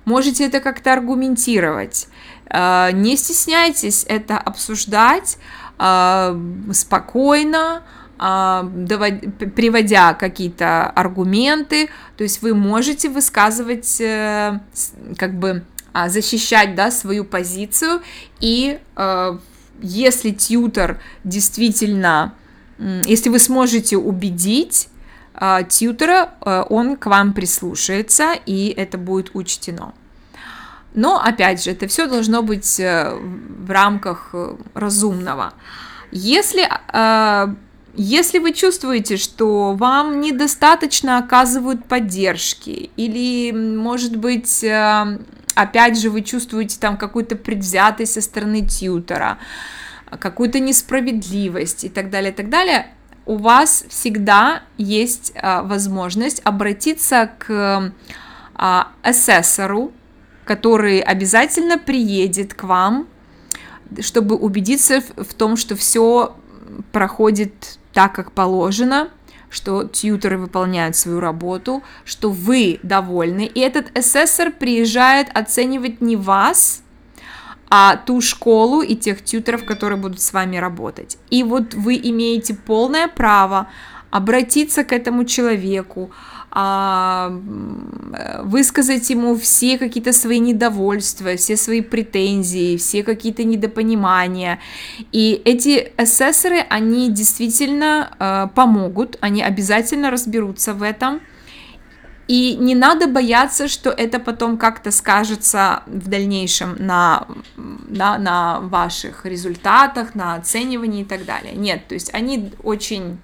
можете 0.05 0.47
это 0.47 0.61
как-то 0.61 0.93
аргументировать, 0.93 2.09
uh, 2.47 2.93
не 2.93 3.17
стесняйтесь 3.17 4.05
это 4.09 4.39
обсуждать 4.39 5.39
uh, 5.79 6.73
спокойно, 6.73 7.83
а, 8.17 8.71
приводя 9.57 10.15
какие-то 10.15 10.87
аргументы, 10.87 11.91
то 12.17 12.23
есть 12.23 12.43
вы 12.43 12.55
можете 12.55 13.09
высказывать, 13.09 14.01
э, 14.01 14.61
как 15.19 15.35
бы 15.35 15.65
а, 15.93 16.09
защищать 16.09 16.77
да, 16.77 16.93
свою 16.93 17.25
позицию, 17.25 18.03
и 18.39 18.79
э, 18.97 19.39
если 19.83 20.31
тьютер 20.31 21.01
действительно, 21.25 22.35
если 22.79 23.29
вы 23.29 23.39
сможете 23.39 23.97
убедить 23.97 24.89
а, 25.35 25.63
тьютера, 25.63 26.35
э, 26.41 26.65
он 26.69 26.97
к 26.97 27.07
вам 27.07 27.33
прислушается, 27.33 28.35
и 28.47 28.69
это 28.69 28.99
будет 28.99 29.31
учтено. 29.35 29.95
Но, 30.95 31.21
опять 31.21 31.63
же, 31.63 31.73
это 31.73 31.89
все 31.89 32.07
должно 32.07 32.43
быть 32.43 32.79
в 32.79 33.71
рамках 33.71 34.33
разумного. 34.75 35.53
Если 36.13 36.69
если 37.97 38.39
вы 38.41 38.53
чувствуете, 38.53 39.17
что 39.17 39.75
вам 39.75 40.21
недостаточно 40.21 41.19
оказывают 41.19 41.87
поддержки, 41.87 42.91
или, 42.97 43.53
может 43.53 44.17
быть, 44.17 44.65
э, 44.65 45.19
опять 45.55 46.01
же, 46.01 46.11
вы 46.11 46.23
чувствуете 46.23 46.79
там 46.81 46.97
какую-то 46.97 47.37
предвзятость 47.37 48.15
со 48.15 48.21
стороны 48.21 48.67
тьютера, 48.67 49.39
какую-то 50.19 50.61
несправедливость 50.61 51.85
и 51.85 51.89
так 51.89 52.11
далее, 52.11 52.33
и 52.33 52.35
так 52.35 52.49
далее, 52.49 52.89
у 53.27 53.37
вас 53.37 53.85
всегда 53.89 54.63
есть 54.77 55.33
а, 55.37 55.63
возможность 55.63 56.41
обратиться 56.45 57.31
к 57.39 57.93
а, 58.55 58.89
асессору, 59.03 59.93
который 60.45 61.01
обязательно 61.01 61.79
приедет 61.79 62.55
к 62.55 62.65
вам, 62.65 63.09
чтобы 64.01 64.37
убедиться 64.37 65.01
в, 65.01 65.25
в 65.25 65.35
том, 65.35 65.57
что 65.57 65.77
все 65.77 66.37
проходит 66.93 67.79
так, 67.93 68.15
как 68.15 68.33
положено, 68.33 69.09
что 69.49 69.85
тьютеры 69.85 70.37
выполняют 70.37 70.97
свою 70.97 71.21
работу, 71.21 71.83
что 72.05 72.31
вы 72.31 72.81
довольны, 72.83 73.47
и 73.47 73.61
этот 73.61 73.97
эсэсор 73.97 74.51
приезжает 74.51 75.29
оценивать 75.33 76.01
не 76.01 76.17
вас, 76.17 76.83
а 77.77 77.97
ту 77.97 78.21
школу 78.21 78.83
и 78.83 78.95
тех 78.95 79.25
тьютеров, 79.25 79.65
которые 79.65 79.99
будут 79.99 80.21
с 80.21 80.33
вами 80.33 80.59
работать. 80.59 81.19
И 81.31 81.43
вот 81.43 81.75
вы 81.75 81.97
имеете 81.97 82.55
полное 82.55 83.09
право 83.09 83.67
обратиться 84.13 84.85
к 84.85 84.93
этому 84.93 85.25
человеку, 85.25 86.13
а, 86.53 87.33
высказать 88.45 89.11
ему 89.11 89.35
все 89.35 89.77
какие-то 89.77 90.13
свои 90.13 90.39
недовольства, 90.39 91.35
все 91.35 91.57
свои 91.57 91.81
претензии, 91.81 92.77
все 92.77 93.03
какие-то 93.03 93.43
недопонимания. 93.43 94.61
И 95.11 95.43
эти 95.45 95.93
асессоры, 95.97 96.61
они 96.71 97.11
действительно 97.11 98.15
а, 98.21 98.47
помогут, 98.55 99.19
они 99.21 99.43
обязательно 99.43 100.13
разберутся 100.13 100.75
в 100.75 100.83
этом. 100.85 101.21
И 102.27 102.57
не 102.57 102.75
надо 102.75 103.07
бояться, 103.07 103.69
что 103.69 103.91
это 103.91 104.19
потом 104.19 104.57
как-то 104.57 104.91
скажется 104.91 105.83
в 105.87 106.09
дальнейшем 106.09 106.77
на, 106.79 107.27
на, 107.57 108.19
на 108.19 108.61
ваших 108.61 109.27
результатах, 109.27 110.15
на 110.15 110.35
оценивании 110.35 111.03
и 111.03 111.05
так 111.05 111.27
далее. 111.27 111.55
Нет, 111.55 111.87
то 111.89 111.95
есть 111.95 112.13
они 112.15 112.53
очень 112.63 113.19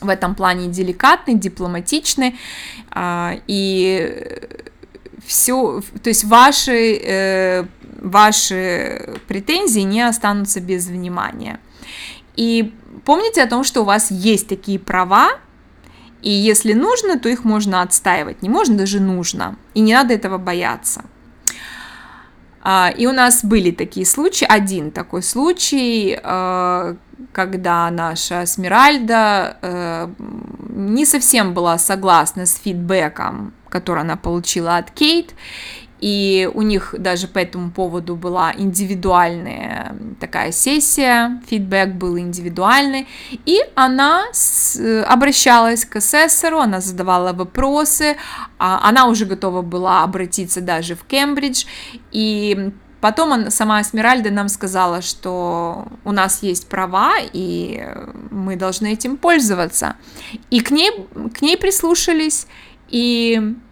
в 0.00 0.08
этом 0.08 0.34
плане 0.34 0.68
деликатный, 0.68 1.34
дипломатичный, 1.34 2.38
а, 2.90 3.36
и 3.46 4.40
все, 5.24 5.82
то 6.02 6.08
есть 6.08 6.24
ваши, 6.24 6.94
э, 6.96 7.64
ваши 8.00 9.20
претензии 9.28 9.80
не 9.80 10.00
останутся 10.00 10.60
без 10.60 10.86
внимания. 10.86 11.60
И 12.36 12.72
помните 13.04 13.42
о 13.42 13.46
том, 13.46 13.62
что 13.64 13.82
у 13.82 13.84
вас 13.84 14.10
есть 14.10 14.48
такие 14.48 14.78
права, 14.78 15.32
и 16.22 16.30
если 16.30 16.72
нужно, 16.72 17.18
то 17.18 17.28
их 17.28 17.44
можно 17.44 17.82
отстаивать. 17.82 18.42
Не 18.42 18.48
можно, 18.48 18.76
даже 18.76 19.00
нужно. 19.00 19.56
И 19.74 19.80
не 19.80 19.94
надо 19.94 20.14
этого 20.14 20.38
бояться. 20.38 21.04
А, 22.62 22.92
и 22.94 23.06
у 23.06 23.12
нас 23.12 23.44
были 23.44 23.70
такие 23.70 24.04
случаи, 24.04 24.46
один 24.48 24.90
такой 24.90 25.22
случай, 25.22 26.18
а, 26.22 26.96
когда 27.32 27.90
наша 27.90 28.46
Смиральда 28.46 29.56
э, 29.60 30.08
не 30.68 31.04
совсем 31.04 31.54
была 31.54 31.78
согласна 31.78 32.46
с 32.46 32.56
фидбэком, 32.56 33.52
который 33.68 34.02
она 34.02 34.16
получила 34.16 34.76
от 34.76 34.90
Кейт, 34.90 35.34
и 36.00 36.50
у 36.52 36.62
них 36.62 36.94
даже 36.98 37.28
по 37.28 37.38
этому 37.38 37.70
поводу 37.70 38.16
была 38.16 38.52
индивидуальная 38.56 39.96
такая 40.18 40.52
сессия, 40.52 41.40
фидбэк 41.48 41.94
был 41.94 42.18
индивидуальный, 42.18 43.06
и 43.46 43.60
она 43.74 44.24
с, 44.32 44.78
обращалась 45.06 45.84
к 45.84 45.96
асессору, 45.96 46.58
она 46.58 46.80
задавала 46.80 47.32
вопросы, 47.32 48.16
а, 48.58 48.88
она 48.88 49.06
уже 49.06 49.26
готова 49.26 49.62
была 49.62 50.02
обратиться 50.02 50.60
даже 50.60 50.94
в 50.94 51.04
Кембридж, 51.04 51.64
и 52.12 52.72
Потом 53.00 53.30
он, 53.32 53.50
сама 53.50 53.80
Эсмеральда 53.80 54.30
нам 54.30 54.48
сказала, 54.48 55.00
что 55.00 55.86
у 56.04 56.12
нас 56.12 56.42
есть 56.42 56.68
права, 56.68 57.14
и 57.32 57.82
мы 58.30 58.56
должны 58.56 58.92
этим 58.92 59.16
пользоваться. 59.16 59.96
И 60.50 60.60
к 60.60 60.70
ней, 60.70 60.90
к 61.34 61.40
ней 61.40 61.56
прислушались, 61.56 62.46
и 62.90 63.40
э, 63.40 63.69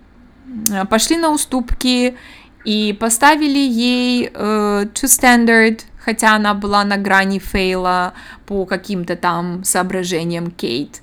пошли 0.88 1.16
на 1.16 1.30
уступки, 1.30 2.16
и 2.64 2.92
поставили 2.92 3.58
ей 3.58 4.30
э, 4.32 4.84
to 4.92 5.04
standard, 5.04 5.80
хотя 5.98 6.34
она 6.34 6.54
была 6.54 6.84
на 6.84 6.96
грани 6.96 7.38
фейла 7.38 8.12
по 8.46 8.66
каким-то 8.66 9.16
там 9.16 9.64
соображениям 9.64 10.50
Кейт. 10.50 11.00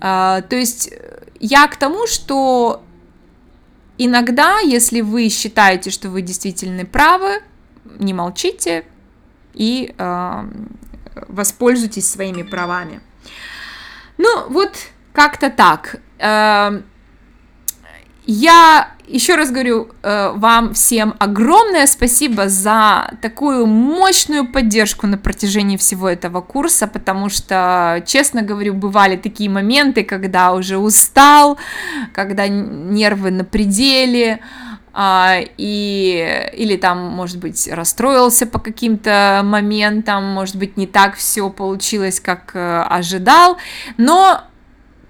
Э, 0.00 0.42
то 0.48 0.56
есть 0.56 0.92
я 1.38 1.68
к 1.68 1.76
тому, 1.76 2.06
что 2.06 2.82
иногда, 3.98 4.58
если 4.60 5.00
вы 5.00 5.28
считаете, 5.28 5.90
что 5.90 6.10
вы 6.10 6.22
действительно 6.22 6.84
правы, 6.84 7.40
не 7.98 8.12
молчите 8.12 8.84
и 9.54 9.94
э, 9.96 10.44
воспользуйтесь 11.28 12.10
своими 12.10 12.42
правами. 12.42 13.00
Ну, 14.18 14.48
вот 14.48 14.72
как-то 15.12 15.50
так. 15.50 16.00
Э, 16.18 16.80
Я 18.26 18.90
еще 19.06 19.36
раз 19.36 19.50
говорю 19.50 19.88
э, 20.02 20.32
вам 20.34 20.74
всем 20.74 21.14
огромное 21.20 21.86
спасибо 21.86 22.48
за 22.48 23.12
такую 23.22 23.66
мощную 23.66 24.50
поддержку 24.50 25.06
на 25.06 25.16
протяжении 25.16 25.76
всего 25.76 26.08
этого 26.08 26.40
курса, 26.40 26.88
потому 26.88 27.28
что, 27.28 28.02
честно 28.04 28.42
говорю, 28.42 28.74
бывали 28.74 29.16
такие 29.16 29.48
моменты, 29.48 30.02
когда 30.02 30.52
уже 30.54 30.76
устал, 30.76 31.56
когда 32.12 32.48
нервы 32.48 33.30
на 33.30 33.44
пределе, 33.44 34.40
а, 34.92 35.36
и, 35.56 36.50
или 36.54 36.76
там, 36.76 36.98
может 36.98 37.38
быть, 37.38 37.68
расстроился 37.70 38.46
по 38.46 38.58
каким-то 38.58 39.42
моментам, 39.44 40.24
может 40.24 40.56
быть, 40.56 40.76
не 40.76 40.88
так 40.88 41.14
все 41.14 41.48
получилось, 41.50 42.18
как 42.18 42.52
э, 42.54 42.82
ожидал, 42.88 43.58
но 43.98 44.40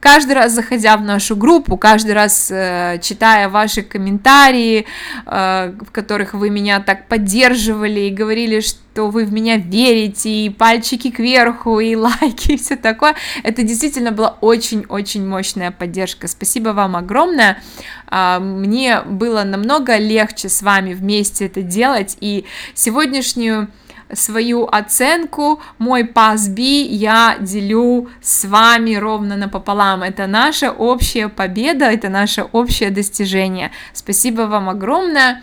каждый 0.06 0.34
раз 0.34 0.52
заходя 0.52 0.96
в 0.96 1.02
нашу 1.02 1.34
группу, 1.34 1.76
каждый 1.76 2.12
раз 2.12 2.48
э, 2.52 3.00
читая 3.02 3.48
ваши 3.48 3.82
комментарии, 3.82 4.86
э, 5.26 5.72
в 5.80 5.90
которых 5.90 6.32
вы 6.32 6.48
меня 6.48 6.78
так 6.78 7.08
поддерживали 7.08 8.02
и 8.02 8.10
говорили, 8.10 8.60
что 8.60 9.10
вы 9.10 9.24
в 9.24 9.32
меня 9.32 9.56
верите, 9.56 10.30
и 10.30 10.48
пальчики 10.48 11.10
кверху, 11.10 11.80
и 11.80 11.96
лайки, 12.06 12.52
и 12.52 12.56
все 12.56 12.76
такое, 12.76 13.16
это 13.42 13.64
действительно 13.64 14.12
была 14.12 14.36
очень-очень 14.40 15.26
мощная 15.26 15.72
поддержка. 15.72 16.28
Спасибо 16.28 16.68
вам 16.68 16.94
огромное. 16.94 17.60
Э, 18.08 18.38
мне 18.38 19.00
было 19.00 19.42
намного 19.42 19.96
легче 19.96 20.48
с 20.48 20.62
вами 20.62 20.94
вместе 20.94 21.46
это 21.46 21.62
делать, 21.62 22.16
и 22.20 22.44
сегодняшнюю 22.74 23.66
свою 24.12 24.66
оценку, 24.66 25.60
мой 25.78 26.04
пас 26.04 26.48
B 26.48 26.62
я 26.62 27.36
делю 27.40 28.08
с 28.22 28.44
вами 28.44 28.94
ровно 28.94 29.36
напополам. 29.36 30.02
Это 30.02 30.26
наша 30.26 30.70
общая 30.70 31.28
победа, 31.28 31.86
это 31.86 32.08
наше 32.08 32.42
общее 32.42 32.90
достижение. 32.90 33.72
Спасибо 33.92 34.42
вам 34.42 34.68
огромное. 34.68 35.42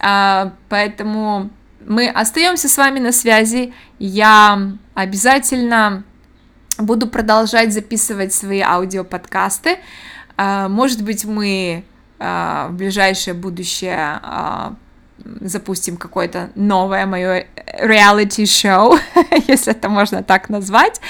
А, 0.00 0.52
поэтому 0.68 1.50
мы 1.86 2.08
остаемся 2.08 2.68
с 2.68 2.76
вами 2.76 2.98
на 2.98 3.12
связи. 3.12 3.72
Я 3.98 4.72
обязательно 4.94 6.04
буду 6.78 7.06
продолжать 7.08 7.72
записывать 7.72 8.32
свои 8.32 8.60
аудиоподкасты. 8.60 9.78
А, 10.36 10.68
может 10.68 11.02
быть, 11.02 11.24
мы 11.24 11.84
а, 12.18 12.68
в 12.68 12.74
ближайшее 12.74 13.34
будущее 13.34 14.20
запустим 15.40 15.96
какое-то 15.96 16.50
новое 16.54 17.06
мое 17.06 17.46
реалити-шоу, 17.78 18.98
если 19.48 19.72
это 19.72 19.88
можно 19.88 20.22
так 20.22 20.48
назвать. 20.48 21.00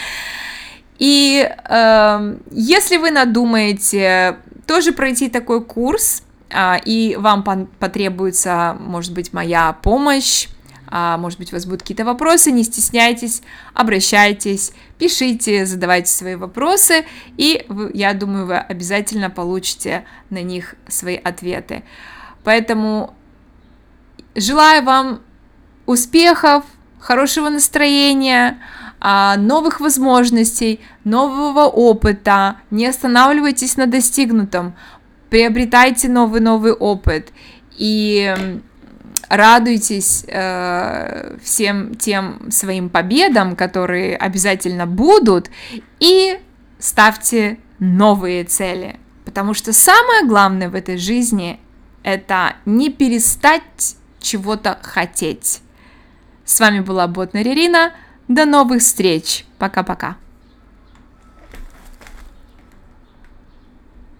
И 0.98 1.48
э, 1.68 2.36
если 2.50 2.96
вы 2.96 3.10
надумаете 3.10 4.36
тоже 4.66 4.92
пройти 4.92 5.28
такой 5.28 5.64
курс, 5.64 6.22
э, 6.50 6.76
и 6.84 7.16
вам 7.18 7.42
потребуется, 7.78 8.76
может 8.78 9.12
быть, 9.12 9.32
моя 9.32 9.72
помощь, 9.82 10.48
а, 10.96 11.16
может 11.18 11.40
быть, 11.40 11.52
у 11.52 11.56
вас 11.56 11.64
будут 11.66 11.82
какие-то 11.82 12.04
вопросы, 12.04 12.52
не 12.52 12.62
стесняйтесь, 12.62 13.42
обращайтесь, 13.72 14.72
пишите, 14.96 15.66
задавайте 15.66 16.12
свои 16.12 16.36
вопросы, 16.36 17.04
и 17.36 17.64
вы, 17.68 17.90
я 17.94 18.14
думаю, 18.14 18.46
вы 18.46 18.58
обязательно 18.58 19.28
получите 19.28 20.04
на 20.30 20.40
них 20.42 20.76
свои 20.86 21.16
ответы. 21.16 21.82
Поэтому 22.44 23.14
Желаю 24.34 24.84
вам 24.84 25.20
успехов, 25.86 26.64
хорошего 26.98 27.50
настроения, 27.50 28.58
а, 29.00 29.36
новых 29.36 29.80
возможностей, 29.80 30.80
нового 31.04 31.66
опыта. 31.66 32.56
Не 32.70 32.86
останавливайтесь 32.86 33.76
на 33.76 33.86
достигнутом, 33.86 34.74
приобретайте 35.30 36.08
новый-новый 36.08 36.72
опыт 36.72 37.32
и 37.76 38.34
радуйтесь 39.28 40.24
э, 40.28 41.36
всем 41.42 41.94
тем 41.96 42.50
своим 42.50 42.88
победам, 42.88 43.56
которые 43.56 44.16
обязательно 44.16 44.86
будут, 44.86 45.50
и 45.98 46.38
ставьте 46.78 47.58
новые 47.78 48.44
цели. 48.44 49.00
Потому 49.24 49.54
что 49.54 49.72
самое 49.72 50.26
главное 50.26 50.68
в 50.68 50.74
этой 50.74 50.98
жизни 50.98 51.58
это 52.02 52.54
не 52.64 52.90
перестать 52.90 53.96
чего-то 54.24 54.78
хотеть. 54.82 55.60
С 56.44 56.58
вами 56.58 56.80
была 56.80 57.06
Ботнер 57.06 57.46
Ирина. 57.46 57.92
До 58.26 58.46
новых 58.46 58.80
встреч. 58.80 59.44
Пока-пока. 59.58 60.16